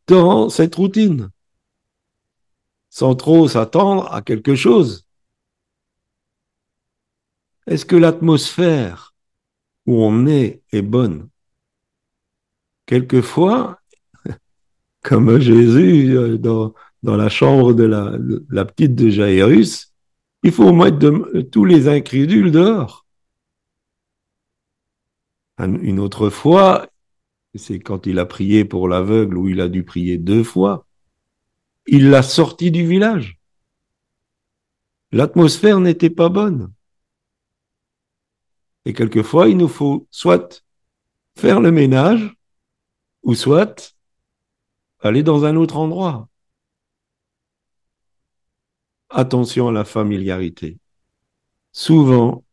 [0.07, 1.31] dans cette routine,
[2.89, 5.04] sans trop s'attendre à quelque chose.
[7.67, 9.15] Est-ce que l'atmosphère
[9.87, 11.29] où on est est bonne?
[12.87, 13.81] Quelquefois,
[15.03, 19.93] comme Jésus euh, dans, la chambre de la, petite de Jairus,
[20.43, 23.07] il faut mettre tous les incrédules dehors.
[25.59, 26.89] Une autre fois,
[27.55, 30.87] c'est quand il a prié pour l'aveugle où il a dû prier deux fois,
[31.87, 33.39] il l'a sorti du village.
[35.13, 36.74] L'atmosphère n'était pas bonne.
[38.85, 40.65] Et quelquefois, il nous faut soit
[41.37, 42.37] faire le ménage,
[43.23, 43.97] ou soit
[45.01, 46.29] aller dans un autre endroit.
[49.11, 50.79] Attention à la familiarité.
[51.73, 52.45] Souvent,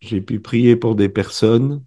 [0.00, 1.84] j'ai pu prier pour des personnes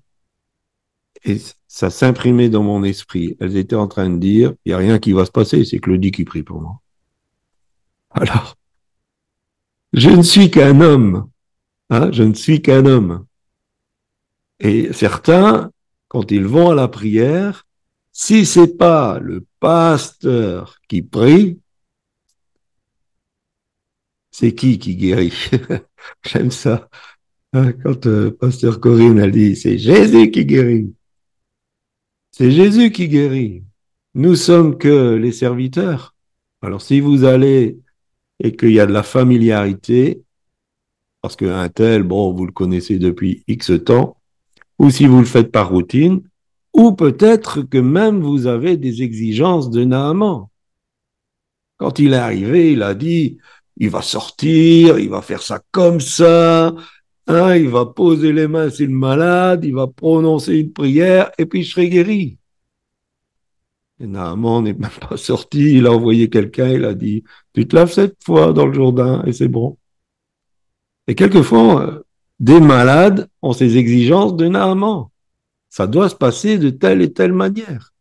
[1.23, 1.37] et
[1.67, 3.35] ça s'imprimait dans mon esprit.
[3.39, 5.79] Elles étaient en train de dire, il n'y a rien qui va se passer, c'est
[5.79, 6.81] Claudie qui prie pour moi.
[8.11, 8.55] Alors,
[9.93, 11.29] je ne suis qu'un homme.
[11.89, 13.25] Hein, je ne suis qu'un homme.
[14.59, 15.71] Et certains,
[16.07, 17.65] quand ils vont à la prière,
[18.11, 21.59] si c'est pas le pasteur qui prie,
[24.31, 25.33] c'est qui qui guérit?
[26.25, 26.89] J'aime ça.
[27.53, 30.93] Hein, quand euh, pasteur Corinne a dit, c'est Jésus qui guérit.
[32.31, 33.63] C'est Jésus qui guérit.
[34.13, 36.15] Nous sommes que les serviteurs.
[36.61, 37.79] Alors si vous allez
[38.39, 40.23] et qu'il y a de la familiarité,
[41.21, 44.18] parce qu'un tel, bon, vous le connaissez depuis X temps,
[44.79, 46.21] ou si vous le faites par routine,
[46.73, 50.47] ou peut-être que même vous avez des exigences de Naaman.
[51.77, 53.37] Quand il est arrivé, il a dit,
[53.77, 56.75] il va sortir, il va faire ça comme ça,
[57.27, 61.45] hein, il va poser les mains sur le malade, il va prononcer une prière, et
[61.45, 62.37] puis je serai guéri.
[64.01, 67.23] Et Naaman n'est même pas sorti, il a envoyé quelqu'un, il a dit,
[67.53, 69.77] tu te laves cette fois dans le Jourdain, et c'est bon.
[71.07, 72.03] Et quelquefois,
[72.39, 75.09] des malades ont ces exigences de Naaman.
[75.69, 77.93] Ça doit se passer de telle et telle manière.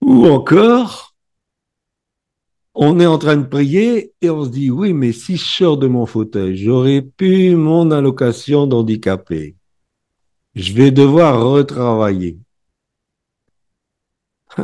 [0.00, 1.14] Ou encore,
[2.74, 5.78] on est en train de prier et on se dit, oui, mais si je sors
[5.78, 9.56] de mon fauteuil, j'aurais pu mon allocation d'handicapé.
[10.54, 12.38] Je vais devoir retravailler.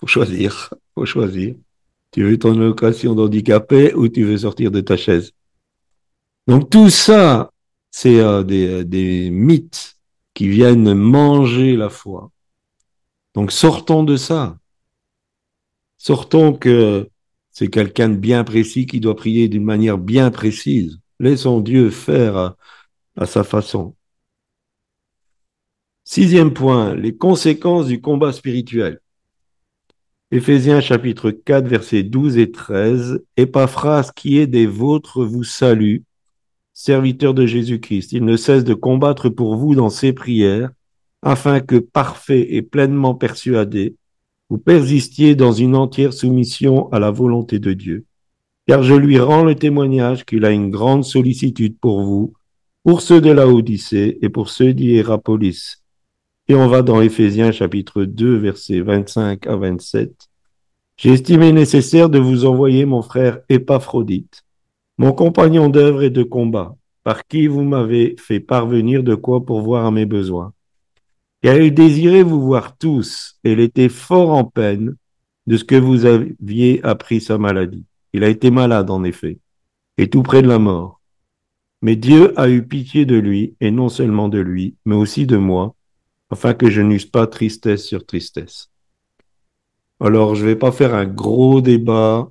[0.00, 1.54] faut choisir, faut choisir.
[2.10, 5.32] Tu veux ton allocation d'handicapé ou tu veux sortir de ta chaise?
[6.50, 7.52] Donc tout ça,
[7.92, 9.96] c'est euh, des, des mythes
[10.34, 12.32] qui viennent manger la foi.
[13.34, 14.58] Donc sortons de ça.
[15.96, 17.08] Sortons que
[17.52, 20.98] c'est quelqu'un de bien précis qui doit prier d'une manière bien précise.
[21.20, 22.56] Laissons Dieu faire
[23.16, 23.94] à, sa façon.
[26.02, 28.98] Sixième point, les conséquences du combat spirituel.
[30.32, 33.24] Éphésiens chapitre 4, versets 12 et 13.
[33.36, 35.98] Épaphras, qui est des vôtres, vous salue,
[36.80, 38.12] serviteur de Jésus-Christ.
[38.12, 40.70] Il ne cesse de combattre pour vous dans ses prières,
[41.20, 43.96] afin que, parfait et pleinement persuadé,
[44.48, 48.06] vous persistiez dans une entière soumission à la volonté de Dieu.
[48.66, 52.32] Car je lui rends le témoignage qu'il a une grande sollicitude pour vous,
[52.82, 55.82] pour ceux de la Odyssée et pour ceux d'Hierapolis.
[56.48, 60.12] Et on va dans Éphésiens chapitre 2, versets 25 à 27.
[60.96, 64.44] J'ai estimé nécessaire de vous envoyer mon frère Épaphrodite,
[65.00, 69.86] mon compagnon d'œuvre et de combat, par qui vous m'avez fait parvenir de quoi pourvoir
[69.86, 70.52] à mes besoins
[71.42, 74.96] car il désirait vous voir tous, et il était fort en peine
[75.46, 77.84] de ce que vous aviez appris sa maladie.
[78.12, 79.38] Il a été malade, en effet,
[79.96, 81.00] et tout près de la mort.
[81.82, 85.38] Mais Dieu a eu pitié de lui, et non seulement de lui, mais aussi de
[85.38, 85.74] moi,
[86.28, 88.70] afin que je n'eusse pas tristesse sur tristesse.
[89.98, 92.30] Alors, je vais pas faire un gros débat.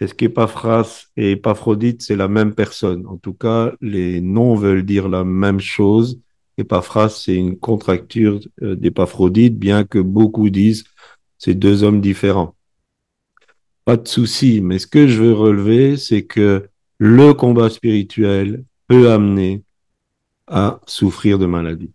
[0.00, 3.06] Est-ce qu'Epaphras et Épaphrodite, c'est la même personne?
[3.06, 6.20] En tout cas, les noms veulent dire la même chose.
[6.56, 10.84] Épaphras, c'est une contracture euh, d'Épaphrodite, bien que beaucoup disent
[11.38, 12.54] c'est deux hommes différents.
[13.84, 16.68] Pas de souci, mais ce que je veux relever, c'est que
[16.98, 19.62] le combat spirituel peut amener
[20.46, 21.92] à souffrir de maladie,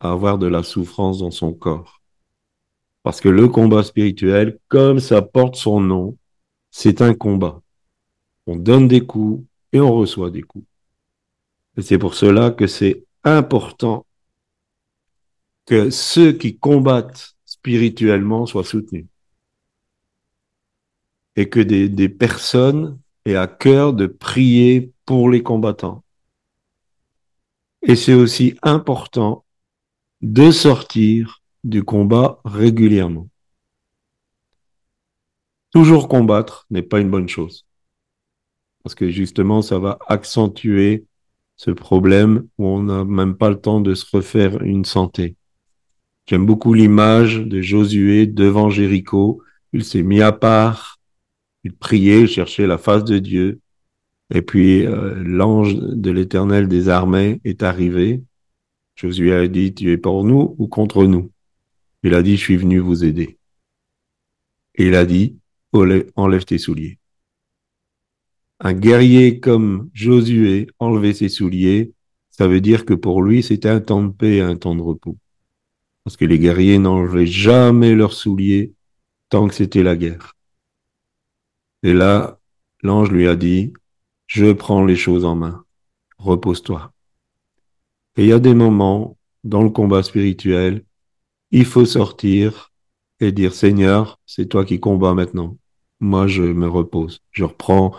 [0.00, 2.02] à avoir de la souffrance dans son corps.
[3.02, 6.16] Parce que le combat spirituel, comme ça porte son nom,
[6.78, 7.62] c'est un combat.
[8.46, 10.66] On donne des coups et on reçoit des coups.
[11.78, 14.04] Et c'est pour cela que c'est important
[15.64, 19.06] que ceux qui combattent spirituellement soient soutenus.
[21.34, 26.04] Et que des, personnes aient à cœur de prier pour les combattants.
[27.80, 29.46] Et c'est aussi important
[30.20, 33.30] de sortir du combat régulièrement.
[35.76, 37.66] Toujours combattre n'est pas une bonne chose.
[38.82, 41.04] Parce que justement, ça va accentuer
[41.56, 45.36] ce problème où on n'a même pas le temps de se refaire une santé.
[46.24, 49.42] J'aime beaucoup l'image de Josué devant Jéricho.
[49.74, 50.98] Il s'est mis à part,
[51.62, 53.60] il priait, il cherchait la face de Dieu.
[54.34, 58.22] Et puis euh, l'ange de l'Éternel des armées est arrivé.
[58.94, 61.30] Josué a dit, tu es pour nous ou contre nous?
[62.02, 63.36] Il a dit, je suis venu vous aider.
[64.76, 65.36] Et il a dit,
[66.16, 66.98] enlève tes souliers
[68.60, 71.92] un guerrier comme Josué enlever ses souliers,
[72.30, 75.16] ça veut dire que pour lui, c'était un temps de paix, un temps de repos.
[76.04, 78.74] Parce que les guerriers n'enlevaient jamais leurs souliers
[79.28, 80.34] tant que c'était la guerre.
[81.82, 82.38] Et là,
[82.82, 83.72] l'ange lui a dit,
[84.26, 85.64] je prends les choses en main,
[86.18, 86.92] repose-toi.
[88.16, 90.84] Et il y a des moments dans le combat spirituel,
[91.50, 92.72] il faut sortir
[93.20, 95.56] et dire, Seigneur, c'est toi qui combats maintenant.
[96.00, 97.20] Moi, je me repose.
[97.32, 97.92] Je reprends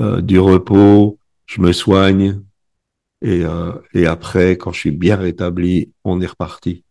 [0.00, 2.40] du repos, je me soigne,
[3.24, 3.42] et,
[3.94, 6.82] et après, quand je suis bien rétabli, on est reparti.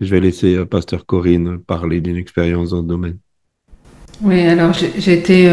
[0.00, 3.18] Je vais laisser Pasteur Corinne parler d'une expérience dans le domaine.
[4.22, 5.50] Oui, alors j'étais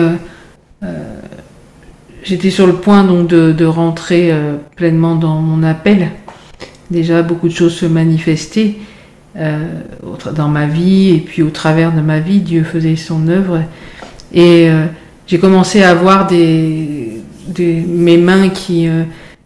[2.23, 4.31] j'étais sur le point donc de, rentrer
[4.77, 6.11] pleinement dans mon appel.
[6.89, 8.75] Déjà, beaucoup de choses se manifestaient.
[9.35, 9.81] Euh,
[10.35, 13.63] dans ma vie et puis au travers de ma vie, Dieu faisait son œuvre.
[14.33, 14.85] Et euh,
[15.27, 19.03] j'ai commencé à avoir des, des, mes mains qui euh,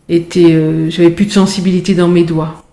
[0.09, 2.63] étaient, j'avais plus de sensibilité dans mes doigts.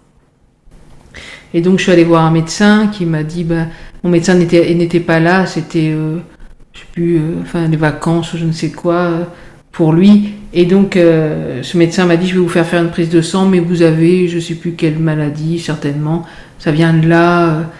[1.52, 3.66] Et donc je suis allée voir un médecin qui m'a dit, bah,
[4.02, 8.44] mon médecin n'était n'était pas là, c'était, je sais plus, enfin les vacances ou je
[8.44, 9.28] ne sais quoi
[9.70, 10.30] pour lui.
[10.52, 13.46] Et donc, ce médecin m'a dit, je vais vous faire faire une prise de sang,
[13.46, 16.24] mais vous avez, je sais plus quelle maladie, certainement
[16.64, 17.70] ça vient de là.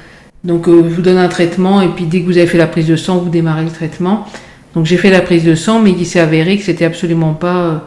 [0.45, 0.49] Euh.
[0.49, 2.67] Donc euh, je vous donne un traitement et puis dès que vous avez fait la
[2.67, 4.27] prise de sang, vous démarrez le traitement.
[4.75, 7.57] Donc j'ai fait la prise de sang, mais il s'est avéré que c'était absolument pas
[7.57, 7.79] euh,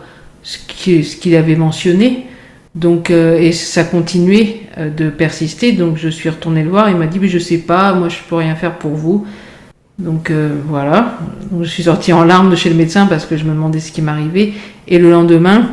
[0.43, 0.57] ce
[1.17, 2.25] qu'il avait mentionné.
[2.75, 5.71] Donc et ça continuait de persister.
[5.71, 6.91] Donc je suis retournée le voir.
[6.91, 9.25] Il m'a dit mais je sais pas, moi je peux rien faire pour vous.
[9.97, 10.31] Donc
[10.69, 11.17] voilà.
[11.59, 13.91] Je suis sortie en larmes de chez le médecin parce que je me demandais ce
[13.91, 14.53] qui m'arrivait.
[14.87, 15.71] Et le lendemain,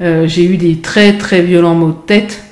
[0.00, 2.42] j'ai eu des très très violents maux de tête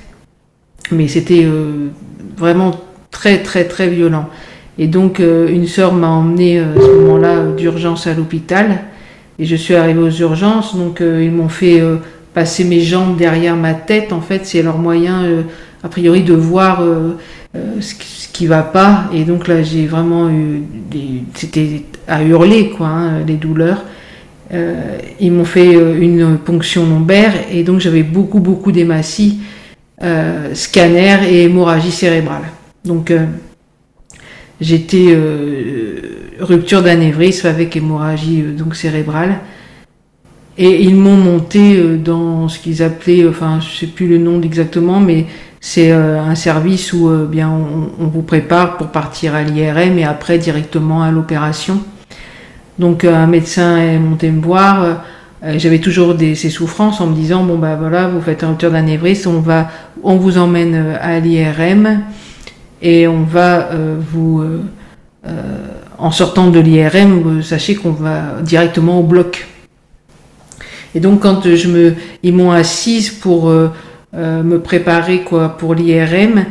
[0.91, 1.89] mais c'était euh,
[2.37, 2.79] vraiment
[3.11, 4.29] très très très violent.
[4.77, 8.79] Et donc euh, une sœur m'a emmené euh, à ce moment-là d'urgence à l'hôpital
[9.37, 10.75] et je suis arrivée aux urgences.
[10.75, 11.81] Donc ils m'ont fait
[12.33, 14.13] passer mes jambes derrière ma tête.
[14.13, 15.43] En fait, c'est leur moyen
[15.83, 16.83] a priori de voir
[17.79, 17.95] ce,
[18.31, 19.05] qui, va pas.
[19.11, 23.83] Et donc là, j'ai vraiment eu des, c'était à hurler quoi, hein, les douleurs.
[25.19, 29.39] ils m'ont fait une ponction lombaire et donc j'avais beaucoup beaucoup d'hématies
[30.03, 32.41] euh, scanner et hémorragie cérébrale.
[32.85, 33.25] Donc euh,
[34.59, 35.99] j'étais euh,
[36.39, 39.39] rupture d'anévrisme avec hémorragie donc cérébrale.
[40.57, 44.99] Et ils m'ont monté dans ce qu'ils appelaient, enfin je sais plus le nom exactement,
[44.99, 45.25] mais
[45.61, 51.03] c'est un service où bien on, vous prépare pour partir à l'IRM et après directement
[51.03, 51.81] à l'opération.
[52.79, 55.01] Donc un médecin est monté me voir
[55.43, 58.49] euh, j'avais toujours des, ces souffrances en me disant bon bah voilà vous faites un
[58.49, 59.69] rupture d'anévrisme on va
[60.03, 62.01] on vous emmène euh, à l'IRM
[62.81, 64.43] et on va euh, vous
[65.99, 69.47] en sortant de l'IRM sachez qu'on va directement au bloc.
[70.95, 73.51] Et donc quand je me ils m'ont assise pour
[74.13, 76.45] me préparer quoi pour l'IRM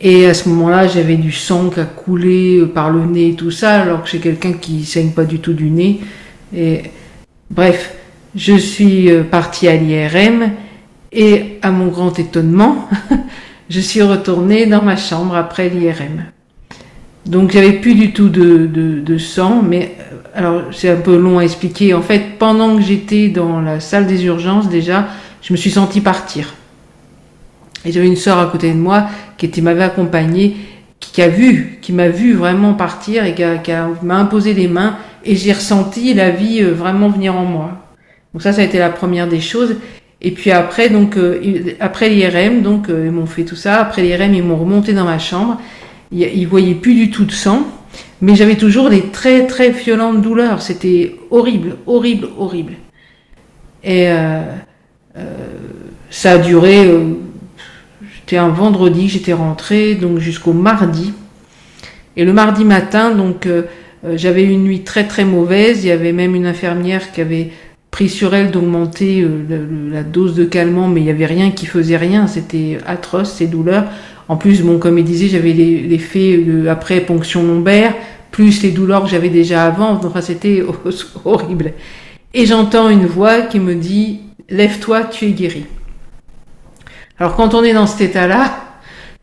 [0.00, 3.52] et à ce moment-là j'avais du sang qui a coulé par le nez et tout
[3.52, 6.00] ça alors que j'ai quelqu'un qui saigne pas du tout du nez.
[6.54, 6.82] Et
[7.48, 7.94] bref
[8.36, 10.50] je suis euh, partie à l'IRM
[11.10, 12.88] et à mon grand étonnement,
[13.68, 16.24] je suis retournée dans ma chambre après l'IRM.
[17.26, 21.38] Donc j'avais plus du tout de, de, sang, mais euh, alors c'est un peu long
[21.38, 21.92] à expliquer.
[21.92, 25.08] En fait, pendant que j'étais dans la salle des urgences déjà,
[25.42, 26.54] je me suis sentie partir.
[27.84, 30.56] Et j'avais une sœur à côté de moi qui était m'avait accompagnée,
[31.00, 34.96] qui, a vu, qui m'a vu vraiment partir et qui, qui m'a imposé les mains
[35.24, 37.86] et j'ai ressenti la vie euh, vraiment venir en moi.
[38.32, 39.76] Donc ça, ça a été la première des choses.
[40.26, 43.80] Et puis après, donc euh, après l'IRM, donc euh, ils m'ont fait tout ça.
[43.80, 45.60] Après l'IRM, ils m'ont remonté dans ma chambre.
[46.10, 47.64] Ils, ils voyaient plus du tout de sang,
[48.20, 50.62] mais j'avais toujours des très très violentes douleurs.
[50.62, 52.72] C'était horrible, horrible, horrible.
[53.84, 54.42] Et euh,
[56.10, 56.90] ça a duré.
[58.18, 61.12] C'était un vendredi, j'étais rentrée donc jusqu'au mardi.
[62.16, 63.46] Et le mardi matin, donc
[64.14, 65.84] j'avais une nuit très très mauvaise.
[65.84, 67.52] Il y avait même une infirmière qui avait
[67.96, 71.64] pris sur elle d'augmenter euh, la, dose de calmant, mais il n'y avait rien qui
[71.64, 72.26] faisait rien.
[72.26, 73.86] C'était atroce, ces douleurs.
[74.28, 77.94] En plus, bon, comme il disait, j'avais l'effet de, après ponction lombaire,
[78.32, 79.98] plus les douleurs que j'avais déjà avant.
[80.04, 80.62] Enfin, c'était
[81.24, 81.72] horrible.
[82.34, 84.20] Et j'entends une voix qui me dit
[84.50, 85.64] Lève-toi, tu es guéri.
[87.18, 88.58] Alors, quand on est dans cet état-là,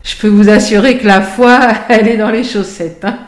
[0.04, 1.60] je peux vous assurer que la foi,
[1.90, 3.06] elle est dans les chaussettes.
[3.06, 3.20] Hein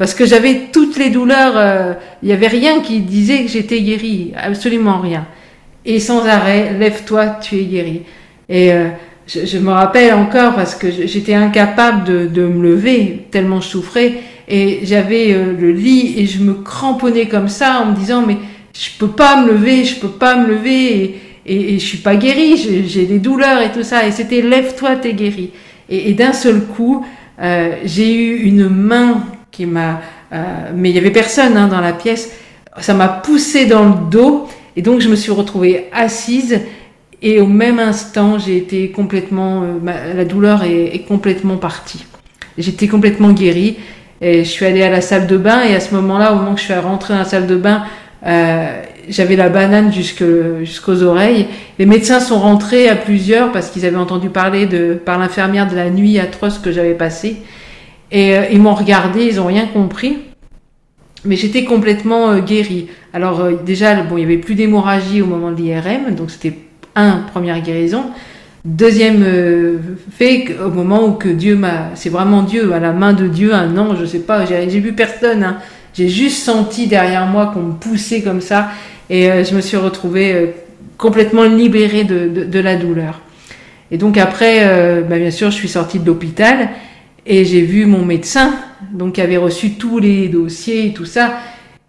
[0.00, 1.92] parce que j'avais toutes les douleurs, euh,
[2.22, 5.26] il n'y avait rien qui disait que j'étais guérie, absolument rien.
[5.84, 8.00] Et sans arrêt, lève-toi, tu es guérie.
[8.48, 8.88] Et euh,
[9.26, 14.14] je, me rappelle encore parce que j'étais incapable de, me lever tellement je souffrais
[14.48, 18.38] et j'avais euh, le lit et je me cramponnais comme ça en me disant mais
[18.72, 22.16] je peux pas me lever, je peux pas me lever et, et, je suis pas
[22.16, 24.06] guérie, j'ai des douleurs et tout ça.
[24.06, 25.50] Et c'était lève-toi, t'es guérie.
[25.90, 27.04] Et, et d'un seul coup,
[27.84, 30.00] j'ai eu une main qui m'a.
[30.32, 32.30] Euh, mais il y avait personne hein, dans la pièce.
[32.78, 36.60] Ça m'a poussé dans le dos et donc je me suis retrouvée assise
[37.22, 39.62] et au même instant j'ai été complètement.
[39.62, 42.04] Euh, la douleur est, complètement partie.
[42.58, 43.76] J'étais complètement guérie
[44.20, 46.54] et je suis allée à la salle de bain et à ce moment-là, au moment
[46.54, 47.84] que je suis rentrée dans la salle de bain,
[48.26, 51.46] euh, j'avais la banane jusqu'aux oreilles.
[51.78, 55.74] Les médecins sont rentrés à plusieurs parce qu'ils avaient entendu parler de, par l'infirmière de
[55.74, 57.36] la nuit atroce que j'avais passée.
[58.12, 60.18] Et euh, ils m'ont regardé, ils ont rien compris.
[61.24, 62.88] Mais j'étais complètement euh, guérie.
[63.12, 66.54] Alors euh, déjà, bon, il y avait plus d'hémorragie au moment de l'IRM, donc c'était
[66.96, 68.04] un première guérison.
[68.64, 69.24] Deuxième
[70.12, 73.54] fait au moment où que Dieu m'a, c'est vraiment Dieu, à la main de Dieu,
[73.54, 75.42] un ange, je sais pas, j'ai vu personne.
[75.42, 75.56] Hein.
[75.94, 78.68] J'ai juste senti derrière moi qu'on me poussait comme ça
[79.08, 80.46] et euh, je me suis retrouvée euh,
[80.96, 83.20] complètement libérée de, la douleur.
[83.90, 86.68] Et donc après, euh, bah, bien sûr, je suis sortie de l'hôpital
[87.26, 88.54] et j'ai vu mon médecin,
[88.92, 91.34] donc qui avait reçu tous les dossiers et tout ça,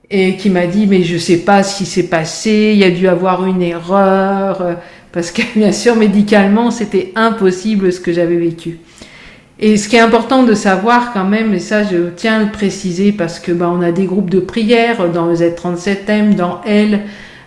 [0.10, 2.92] et qui m'a dit mais je sais pas ce qui s'est passé, il y a
[2.92, 4.78] dû avoir une erreur,
[5.12, 8.80] parce que bien sûr médicalement c'était impossible ce que j'avais vécu.
[9.64, 12.52] Et ce qui est important de savoir quand même, et ça je tiens à le
[12.52, 17.02] préciser parce que bah, on a des groupes de prière dans le Z37M, dans Elle,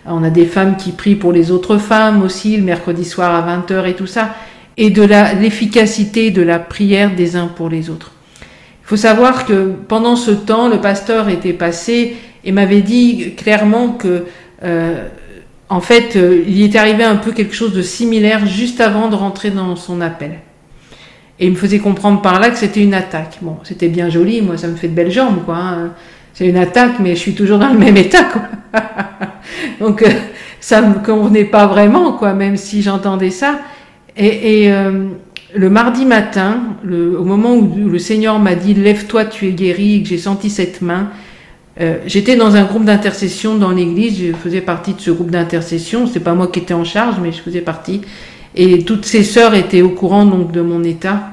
[0.06, 3.56] on a des femmes qui prient pour les autres femmes aussi le mercredi soir à
[3.56, 4.30] 20h et tout ça,
[4.76, 5.02] et de
[5.40, 8.12] l'efficacité de la prière des uns pour les autres.
[8.82, 13.90] Il faut savoir que pendant ce temps, le pasteur était passé et m'avait dit clairement
[13.90, 14.24] que
[14.62, 15.08] euh,
[15.68, 19.08] en fait, euh, il y est arrivé un peu quelque chose de similaire juste avant
[19.08, 20.40] de rentrer dans son appel.
[21.40, 23.38] Et il me faisait comprendre par là que c'était une attaque.
[23.40, 25.56] Bon, c'était bien joli, moi ça me fait de belles jambes, quoi.
[25.56, 25.90] Hein.
[26.32, 28.42] C'est une attaque, mais je suis toujours dans le même état, quoi.
[29.80, 30.10] Donc euh,
[30.60, 33.60] ça me convenait pas vraiment, quoi, même si j'entendais ça.
[34.16, 35.08] Et, euh,
[35.54, 39.96] le mardi matin, le, au moment où le Seigneur m'a dit lève-toi, tu es guéri,
[39.96, 41.10] et que j'ai senti cette main,
[41.80, 46.06] euh, j'étais dans un groupe d'intercession dans l'église, je faisais partie de ce groupe d'intercession,
[46.06, 48.00] c'est pas moi qui étais en charge, mais je faisais partie.
[48.54, 51.30] Et toutes ces sœurs étaient au courant donc de mon état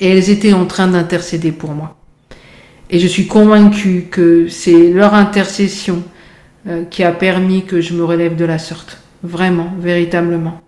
[0.00, 1.96] et elles étaient en train d'intercéder pour moi.
[2.90, 6.02] Et je suis convaincue que c'est leur intercession
[6.68, 8.98] euh, qui a permis que je me relève de la sorte.
[9.24, 10.60] Vraiment, véritablement.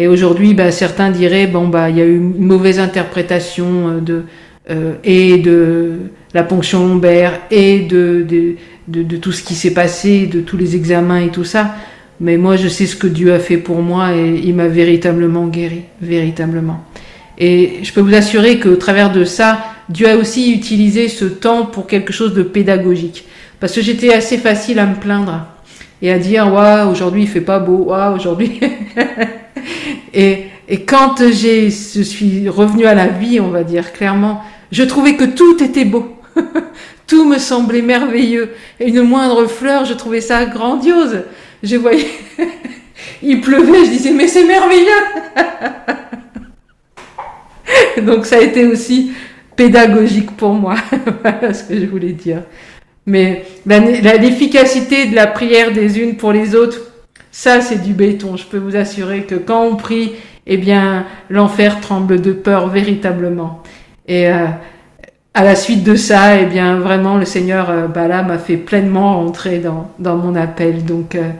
[0.00, 4.00] Et aujourd'hui, bah, certains diraient, bon, bah, il y a eu une mauvaise interprétation euh,
[4.00, 4.22] de,
[4.70, 5.98] euh, et de
[6.34, 10.76] la ponction lombaire et de, de, de, tout ce qui s'est passé, de tous les
[10.76, 11.74] examens et tout ça.
[12.20, 15.48] Mais moi, je sais ce que Dieu a fait pour moi et il m'a véritablement
[15.48, 16.84] guéri, véritablement.
[17.36, 21.66] Et je peux vous assurer qu'au travers de ça, Dieu a aussi utilisé ce temps
[21.66, 23.24] pour quelque chose de pédagogique.
[23.58, 25.46] Parce que j'étais assez facile à me plaindre
[26.02, 28.60] et à dire, ouais, aujourd'hui il fait pas beau, ouais, aujourd'hui.
[30.14, 30.46] et,
[30.86, 35.62] quand je suis revenu à la vie, on va dire clairement, je trouvais que tout
[35.62, 36.16] était beau.
[37.06, 38.50] tout me semblait merveilleux.
[38.80, 41.22] Une moindre fleur, je trouvais ça grandiose
[41.62, 42.06] je voyais,
[43.22, 44.86] il pleuvait, je disais, mais c'est merveilleux.
[48.02, 49.12] Donc ça a été aussi
[49.56, 50.76] pédagogique pour moi,
[51.22, 52.42] voilà ce que je voulais dire.
[53.06, 56.87] Mais l'efficacité de la prière des unes pour les autres,
[57.38, 58.36] ça c'est du béton.
[58.36, 60.10] Je peux vous assurer que quand on prie,
[60.48, 63.62] eh bien l'enfer tremble de peur véritablement.
[64.08, 64.46] Et euh,
[65.34, 69.20] à la suite de ça, eh bien, vraiment, le Seigneur euh, Bala m'a fait pleinement
[69.20, 70.84] rentrer dans, dans mon appel.
[70.84, 71.30] Donc, euh,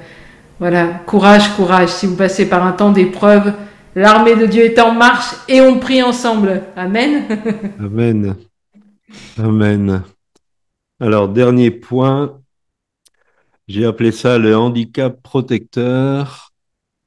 [0.61, 1.88] voilà, courage, courage.
[1.88, 3.53] Si vous passez par un temps d'épreuve,
[3.96, 6.62] l'armée de Dieu est en marche et on prie ensemble.
[6.76, 7.24] Amen.
[7.80, 8.36] Amen.
[9.36, 10.03] Amen.
[11.01, 12.38] Alors, dernier point,
[13.68, 16.52] j'ai appelé ça le handicap protecteur.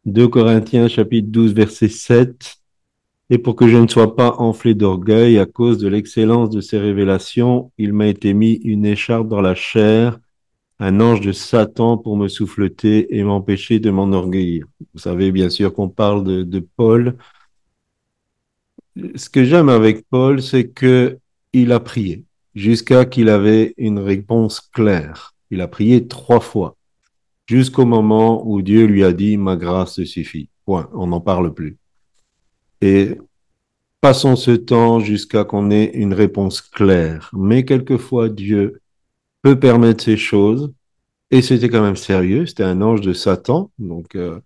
[0.06, 2.62] 2 Corinthiens chapitre 12 verset 7
[3.32, 6.78] et pour que je ne sois pas enflé d'orgueil à cause de l'excellence de ces
[6.78, 10.20] révélations, il m'a été mis une écharpe dans la chair,
[10.80, 14.66] un ange de Satan pour me souffleter et m'empêcher de m'enorgueillir.
[14.94, 17.16] Vous savez bien sûr qu'on parle de, de, Paul.
[19.16, 21.18] Ce que j'aime avec Paul, c'est que
[21.54, 25.34] il a prié jusqu'à qu'il avait une réponse claire.
[25.52, 26.76] Il a prié trois fois
[27.48, 30.50] jusqu'au moment où Dieu lui a dit ma grâce suffit.
[30.66, 30.90] Point.
[30.94, 31.78] On n'en parle plus.
[32.82, 33.18] Et
[34.00, 37.30] passons ce temps jusqu'à qu'on ait une réponse claire.
[37.34, 38.82] Mais quelquefois, Dieu
[39.42, 40.72] peut permettre ces choses.
[41.30, 42.46] Et c'était quand même sérieux.
[42.46, 43.72] C'était un ange de Satan.
[43.80, 44.40] Donc, euh,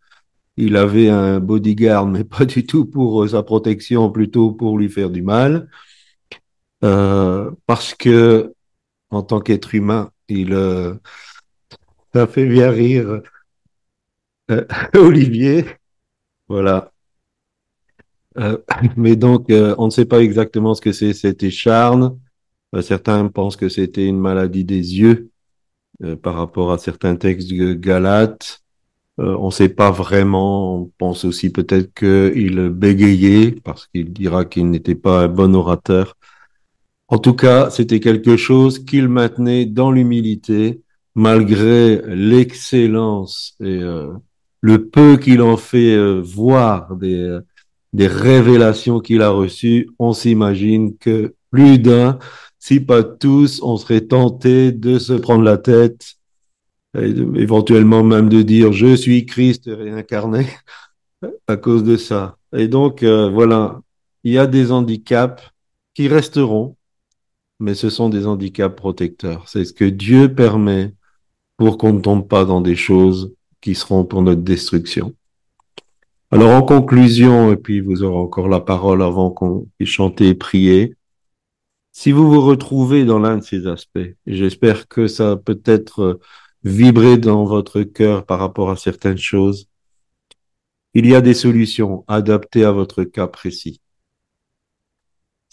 [0.58, 4.90] il avait un bodyguard, mais pas du tout pour euh, sa protection, plutôt pour lui
[4.90, 5.70] faire du mal.
[6.84, 8.54] Euh, parce que,
[9.10, 10.54] en tant qu'être humain, il,
[12.14, 13.22] ça fait bien rire
[14.96, 15.66] Olivier.
[16.48, 16.92] Voilà.
[18.38, 18.58] Euh,
[18.98, 22.20] mais donc, euh, on ne sait pas exactement ce que c'est cette écharne.
[22.76, 25.30] Euh, certains pensent que c'était une maladie des yeux
[26.22, 28.62] par rapport à certains textes de Galates.
[29.18, 30.76] on ne sait pas vraiment.
[30.82, 36.18] On pense aussi peut-être qu'il bégayait parce qu'il dira qu'il n'était pas un bon orateur.
[37.08, 40.82] En tout cas, c'était quelque chose qu'il maintenait dans l'humilité
[41.16, 44.14] malgré l'excellence et euh,
[44.62, 47.42] le peu qu'il en fait euh, voir des, euh,
[47.94, 52.20] des révélations qu'il a reçues, on s'imagine que plus d'un,
[52.60, 56.16] si pas tous, on serait tenté de se prendre la tête,
[56.98, 60.48] et éventuellement même de dire je suis Christ réincarné
[61.48, 62.38] à cause de ça.
[62.54, 63.82] Et donc, voilà,
[64.24, 65.44] il y a des handicaps
[65.94, 66.76] qui resteront,
[67.60, 69.48] mais ce sont des handicaps protecteurs.
[69.48, 70.94] C'est ce que Dieu permet
[71.58, 75.16] pour qu'on ne tombe pas dans des choses qui seront pour notre destruction.
[76.32, 80.36] Alors en conclusion, et puis vous aurez encore la parole avant qu'on puisse chanter et
[80.36, 80.96] prier,
[81.92, 86.20] si vous vous retrouvez dans l'un de ces aspects, j'espère que ça peut être
[86.66, 89.70] vibré dans votre cœur par rapport à certaines choses,
[90.94, 93.80] il y a des solutions adaptées à votre cas précis.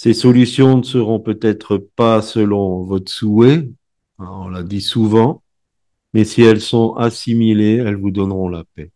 [0.03, 3.71] Ces solutions ne seront peut-être pas selon votre souhait,
[4.19, 5.45] hein, on l'a dit souvent,
[6.13, 8.91] mais si elles sont assimilées, elles vous donneront la paix.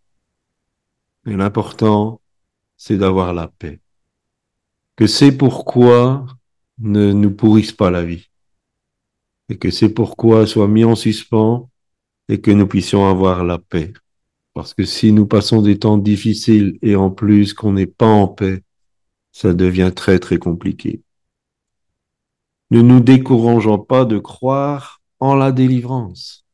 [1.28, 2.20] Et l'important,
[2.76, 3.78] c'est d'avoir la paix.
[4.96, 6.26] Que c'est pourquoi
[6.80, 8.28] ne nous pourrissent pas la vie.
[9.48, 11.70] Et que c'est pourquoi soit mis en suspens
[12.28, 13.92] et que nous puissions avoir la paix.
[14.54, 18.26] Parce que si nous passons des temps difficiles et en plus qu'on n'est pas en
[18.26, 18.64] paix,
[19.36, 21.02] ça devient très très compliqué.
[22.70, 26.46] Ne nous décourageons pas de croire en la délivrance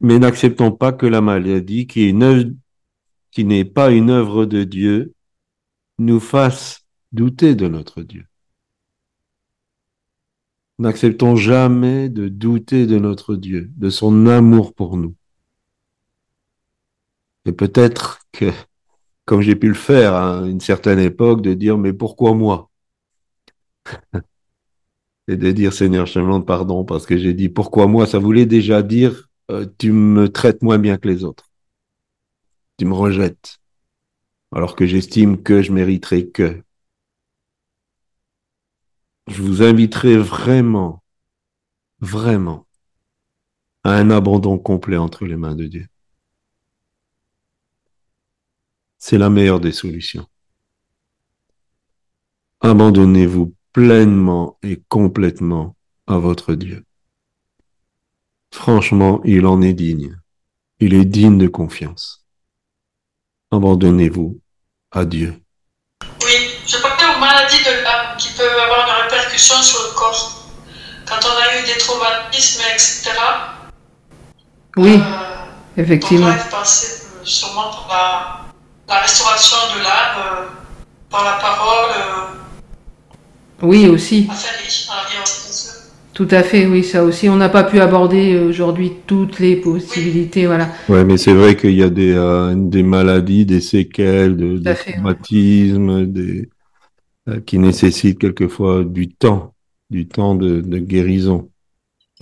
[0.00, 5.14] mais n'acceptons pas que la maladie, qui n'est pas une œuvre de Dieu,
[5.98, 8.26] nous fasse douter de notre Dieu.
[10.78, 15.14] N'acceptons jamais de douter de notre Dieu, de son amour pour nous.
[17.46, 18.52] Et peut-être que,
[19.26, 22.70] comme j'ai pu le faire à une certaine époque, de dire, mais pourquoi moi?
[25.28, 28.06] Et de dire, Seigneur, je demande pardon parce que j'ai dit, pourquoi moi?
[28.06, 31.50] Ça voulait déjà dire, euh, tu me traites moins bien que les autres.
[32.78, 33.58] Tu me rejettes.
[34.52, 36.62] Alors que j'estime que je mériterais que.
[39.28, 41.02] Je vous inviterai vraiment,
[42.00, 42.66] vraiment
[43.84, 45.86] à un abandon complet entre les mains de Dieu.
[48.98, 50.26] C'est la meilleure des solutions.
[52.60, 56.84] Abandonnez-vous pleinement et complètement à votre Dieu.
[58.52, 60.16] Franchement, il en est digne.
[60.80, 62.24] Il est digne de confiance.
[63.50, 64.40] Abandonnez-vous
[64.90, 65.40] à Dieu.
[66.24, 70.46] Oui, je parlais aux maladies de l'âme qui peuvent avoir une répercussion sur le corps.
[71.06, 73.12] Quand on a eu des traumatismes, etc.
[74.76, 75.46] Oui, euh,
[75.76, 76.28] effectivement.
[76.28, 78.45] On passer euh, sûrement par la,
[78.94, 80.46] restauration de l'âme, euh,
[81.10, 81.92] par la parole.
[83.62, 84.28] oui, aussi.
[84.30, 84.34] À
[86.16, 87.28] tout à fait, oui, ça aussi.
[87.28, 90.70] On n'a pas pu aborder aujourd'hui toutes les possibilités, voilà.
[90.88, 94.74] Ouais, mais c'est vrai qu'il y a des, euh, des maladies, des séquelles, de, des
[94.74, 96.48] traumatismes, des,
[97.28, 99.52] euh, qui nécessitent quelquefois du temps,
[99.90, 101.50] du temps de, de guérison.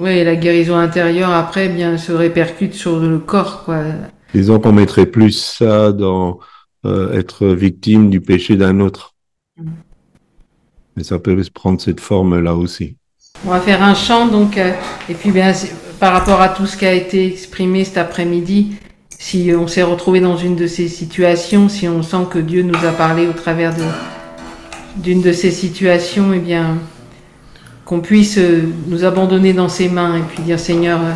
[0.00, 3.80] Oui, la guérison intérieure après bien se répercute sur le corps, quoi.
[4.34, 6.40] Disons qu'on mettrait plus ça dans
[6.84, 9.14] euh, être victime du péché d'un autre.
[9.56, 9.70] Mm.
[10.96, 12.96] Mais ça peut prendre cette forme-là aussi.
[13.46, 14.72] On va faire un chant, donc, euh,
[15.08, 15.52] et puis bien,
[16.00, 18.76] par rapport à tout ce qui a été exprimé cet après-midi,
[19.18, 22.86] si on s'est retrouvé dans une de ces situations, si on sent que Dieu nous
[22.86, 23.74] a parlé au travers
[24.96, 26.78] d'une de, ces situations, eh bien,
[27.84, 31.12] qu'on puisse euh, nous abandonner dans ses mains et puis dire Seigneur, euh,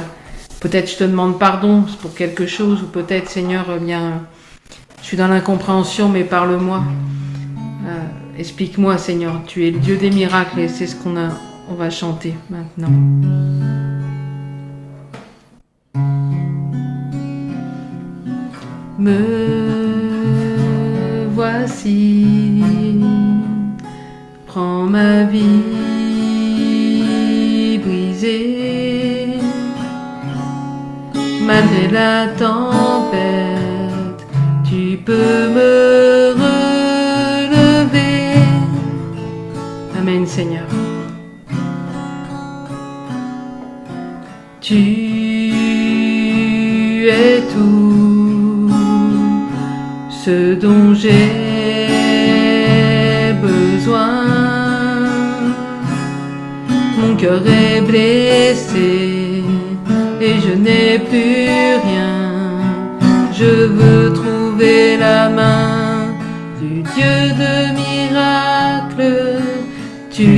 [0.60, 4.22] peut-être je te demande pardon pour quelque chose, ou peut-être Seigneur, eh bien,
[5.08, 6.82] suis dans l'incompréhension, mais parle-moi.
[8.38, 11.30] Explique-moi, Seigneur, tu es le Dieu des miracles et c'est ce qu'on a
[11.70, 12.88] on va chanter maintenant.
[18.98, 19.18] Me
[21.32, 22.62] voici,
[24.46, 25.42] prends ma vie
[27.78, 29.38] brisée,
[31.46, 33.67] malgré la tempête,
[35.04, 37.68] peux me relever.
[39.98, 40.66] Amen Seigneur.
[44.60, 45.54] Tu
[47.08, 48.70] es tout
[50.24, 51.38] ce dont j'ai
[53.40, 54.24] besoin.
[56.98, 59.42] Mon cœur est blessé
[60.20, 61.48] et je n'ai plus
[61.88, 62.18] rien.
[63.32, 64.27] Je veux trouver
[64.98, 66.14] la main
[66.60, 69.42] du Dieu de miracles.
[70.10, 70.30] Tu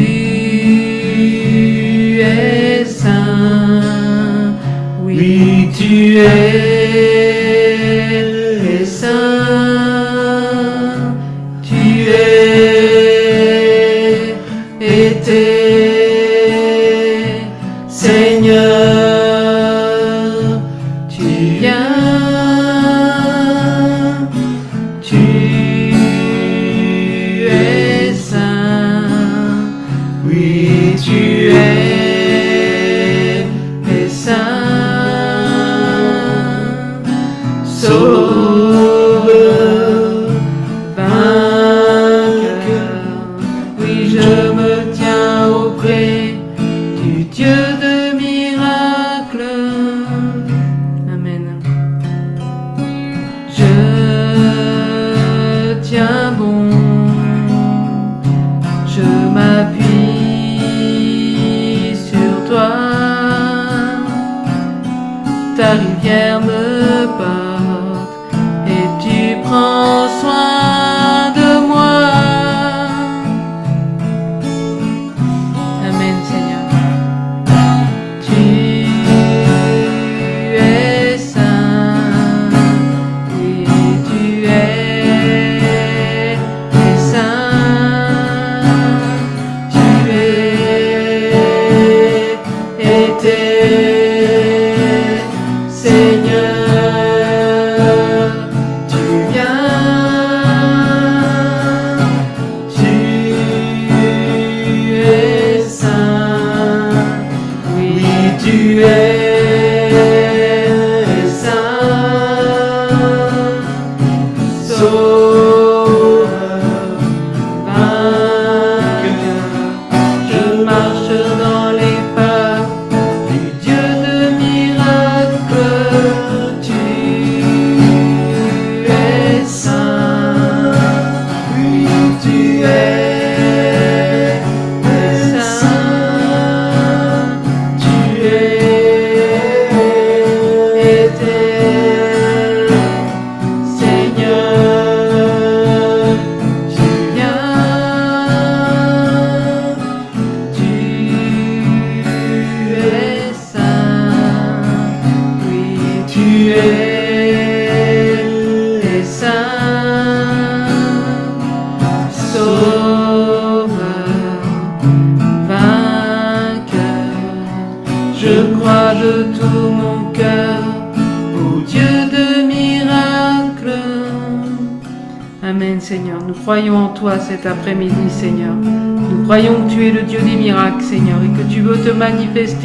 [2.20, 4.54] es saint,
[5.02, 7.19] oui, tu es.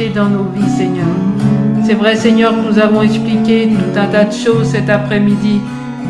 [0.04, 1.06] Dans nos vies Seigneur.
[1.84, 5.60] C'est vrai Seigneur que nous avons expliqué tout un tas de choses cet après-midi,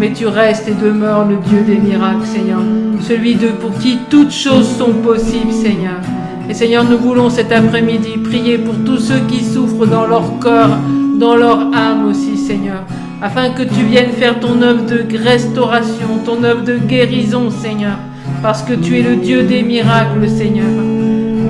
[0.01, 2.61] mais tu restes et demeures le Dieu des miracles Seigneur.
[3.01, 6.01] Celui de pour qui toutes choses sont possibles Seigneur.
[6.49, 10.79] Et Seigneur, nous voulons cet après-midi prier pour tous ceux qui souffrent dans leur corps,
[11.19, 12.83] dans leur âme aussi Seigneur
[13.23, 17.99] afin que tu viennes faire ton œuvre de restauration, ton œuvre de guérison, Seigneur,
[18.43, 20.96] parce que tu es le Dieu des miracles, Seigneur.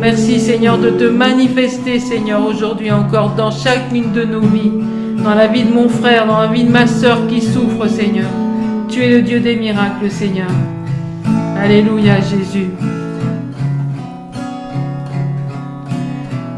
[0.01, 4.73] Merci, Seigneur, de te manifester, Seigneur, aujourd'hui encore dans chacune de nos vies,
[5.23, 8.28] dans la vie de mon frère, dans la vie de ma sœur qui souffre, Seigneur.
[8.89, 10.51] Tu es le Dieu des miracles, Seigneur.
[11.59, 12.70] Alléluia, Jésus.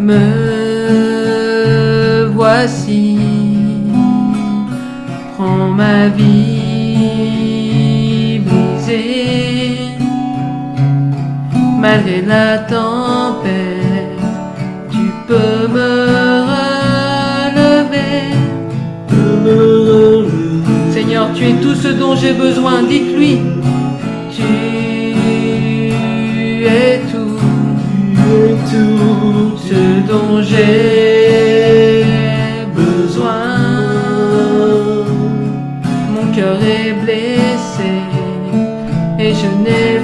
[0.01, 0.78] Me
[2.35, 3.19] voici
[5.36, 6.57] prends ma vie
[11.81, 14.19] Malgré la tempête,
[14.91, 15.91] tu peux me
[16.53, 18.35] relever.
[20.91, 23.39] Seigneur, tu es tout ce dont j'ai besoin, dites-lui.
[24.33, 24.43] Tu
[26.67, 27.39] es tout,
[28.71, 32.05] tout ce dont j'ai
[32.75, 33.45] besoin.
[36.13, 37.93] Mon cœur est blessé
[39.21, 39.98] et je n'ai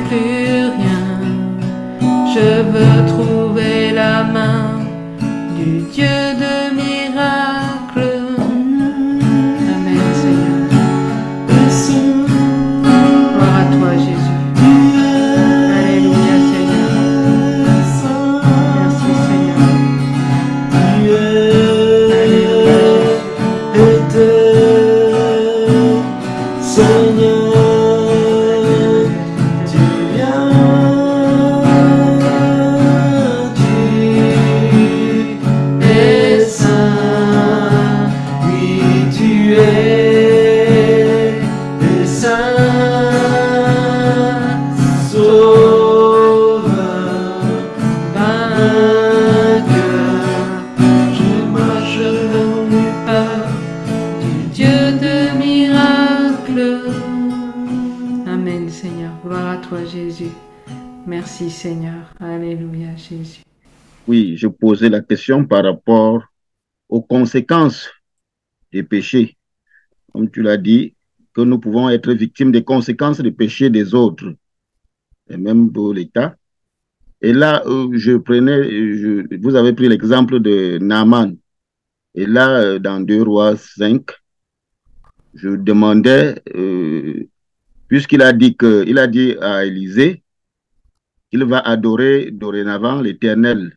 [64.75, 66.25] Posais la question par rapport
[66.89, 67.89] aux conséquences
[68.73, 69.37] des péchés.
[70.13, 70.97] Comme tu l'as dit,
[71.33, 74.35] que nous pouvons être victimes des conséquences des péchés des autres,
[75.31, 76.35] et même pour l'État.
[77.23, 78.65] Et là, euh, je prenais,
[78.99, 81.37] je- vous avez pris l'exemple de Naaman.
[82.17, 84.11] Et là, euh, dans 2 Rois 5,
[85.35, 87.29] je demandais, euh,
[87.87, 90.25] puisqu'il a dit que, il a dit à Élisée
[91.31, 93.77] qu'il va adorer dorénavant l'Éternel,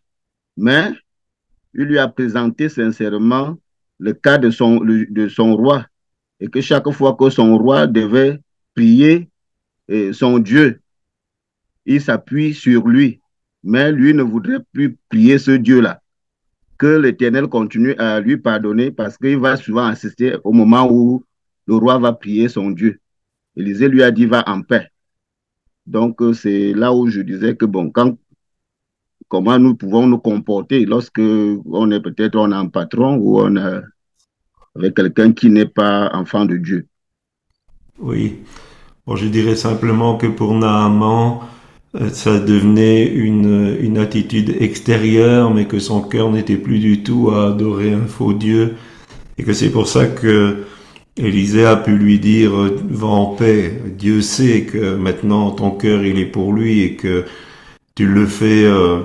[0.57, 0.91] mais
[1.73, 3.57] il lui a présenté sincèrement
[3.99, 4.79] le cas de son,
[5.55, 5.85] roi
[6.39, 8.39] et que chaque fois que son roi devait
[8.75, 9.29] prier
[9.89, 10.81] euh, son Dieu,
[11.85, 13.21] il s'appuie sur lui,
[13.63, 16.01] mais lui ne voudrait plus prier ce Dieu-là.
[16.77, 21.23] Que l'Éternel continue à lui pardonner parce qu'il va souvent assister au moment où
[21.65, 22.99] le roi va prier son Dieu.
[23.55, 24.89] Élisée lui a dit, va en paix.
[25.87, 28.17] Donc, euh, c'est là où je disais que, bon, quand,
[29.27, 33.55] comment nous pouvons nous comporter lorsque on est peut-être on a un patron ou on
[33.55, 33.81] est
[34.75, 36.87] avec quelqu'un qui n'est pas enfant de Dieu?
[37.99, 38.35] Oui.
[39.15, 41.39] Je dirais simplement que pour Naaman,
[41.95, 47.29] euh, ça devenait une, une attitude extérieure, mais que son cœur n'était plus du tout
[47.31, 48.75] à adorer un faux Dieu.
[49.37, 50.65] Et que c'est pour ça que
[51.15, 53.81] Élisée a pu lui dire, euh, va en paix.
[53.97, 57.25] Dieu sait que maintenant ton cœur il est pour lui et que
[57.95, 58.99] tu le fais euh,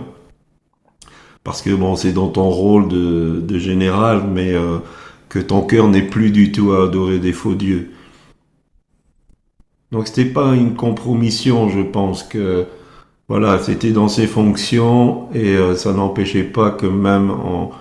[1.44, 4.78] parce que bon, c'est dans ton rôle de, général, mais euh,
[5.28, 7.90] que ton cœur n'est plus du tout à adorer des faux dieux.
[9.90, 12.66] Donc c'était pas une compromission, je pense que
[13.28, 17.72] voilà, c'était dans ses fonctions et euh, ça n'empêchait pas que même en,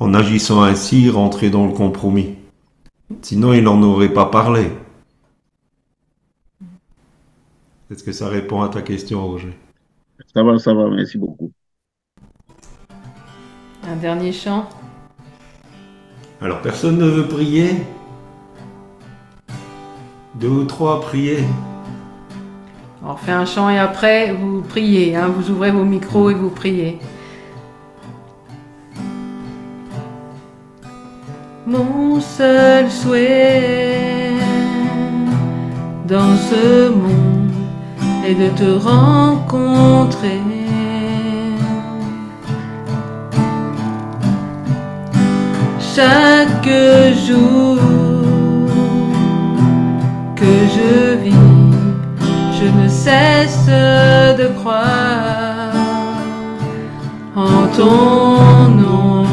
[0.00, 2.34] en agissant ainsi, rentrer dans le compromis.
[3.22, 4.66] Sinon, il n'en aurait pas parlé.
[7.90, 9.56] Est-ce que ça répond à ta question, Roger?
[10.34, 11.52] Ça va, ça va, merci beaucoup.
[13.90, 14.68] Un dernier chant.
[16.42, 17.86] Alors, personne ne veut prier
[20.34, 21.44] Deux ou trois, priez.
[23.04, 25.14] On refait un chant et après, vous priez.
[25.14, 26.98] hein, vous ouvrez vos micros et vous priez.
[31.66, 34.32] Mon seul souhait
[36.06, 37.50] dans ce monde
[38.24, 40.55] est de te rencontrer.
[45.96, 46.68] Chaque
[47.26, 47.78] jour
[50.36, 51.32] que je vis,
[52.58, 53.70] je ne cesse
[54.36, 55.72] de croire
[57.34, 59.24] en ton nom.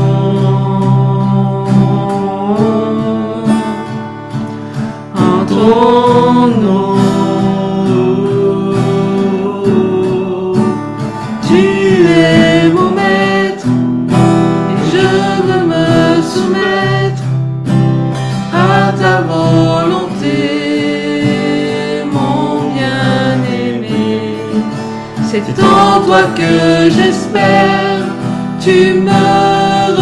[5.17, 6.22] En ton
[25.45, 27.99] C'est en toi que j'espère,
[28.59, 29.11] tu me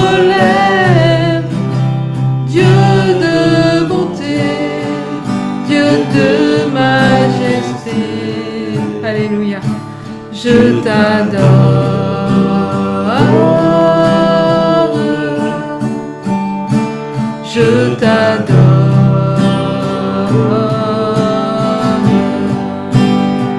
[0.01, 1.45] relèves,
[2.47, 4.39] Dieu de bonté,
[5.67, 7.99] Dieu de majesté.
[9.03, 9.59] Alléluia.
[10.31, 11.41] Je t'adore.
[17.45, 18.57] Je t'adore.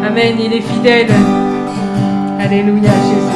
[0.05, 1.42] Amen, il est fidèle.
[2.53, 3.32] Alléluia, Jésus.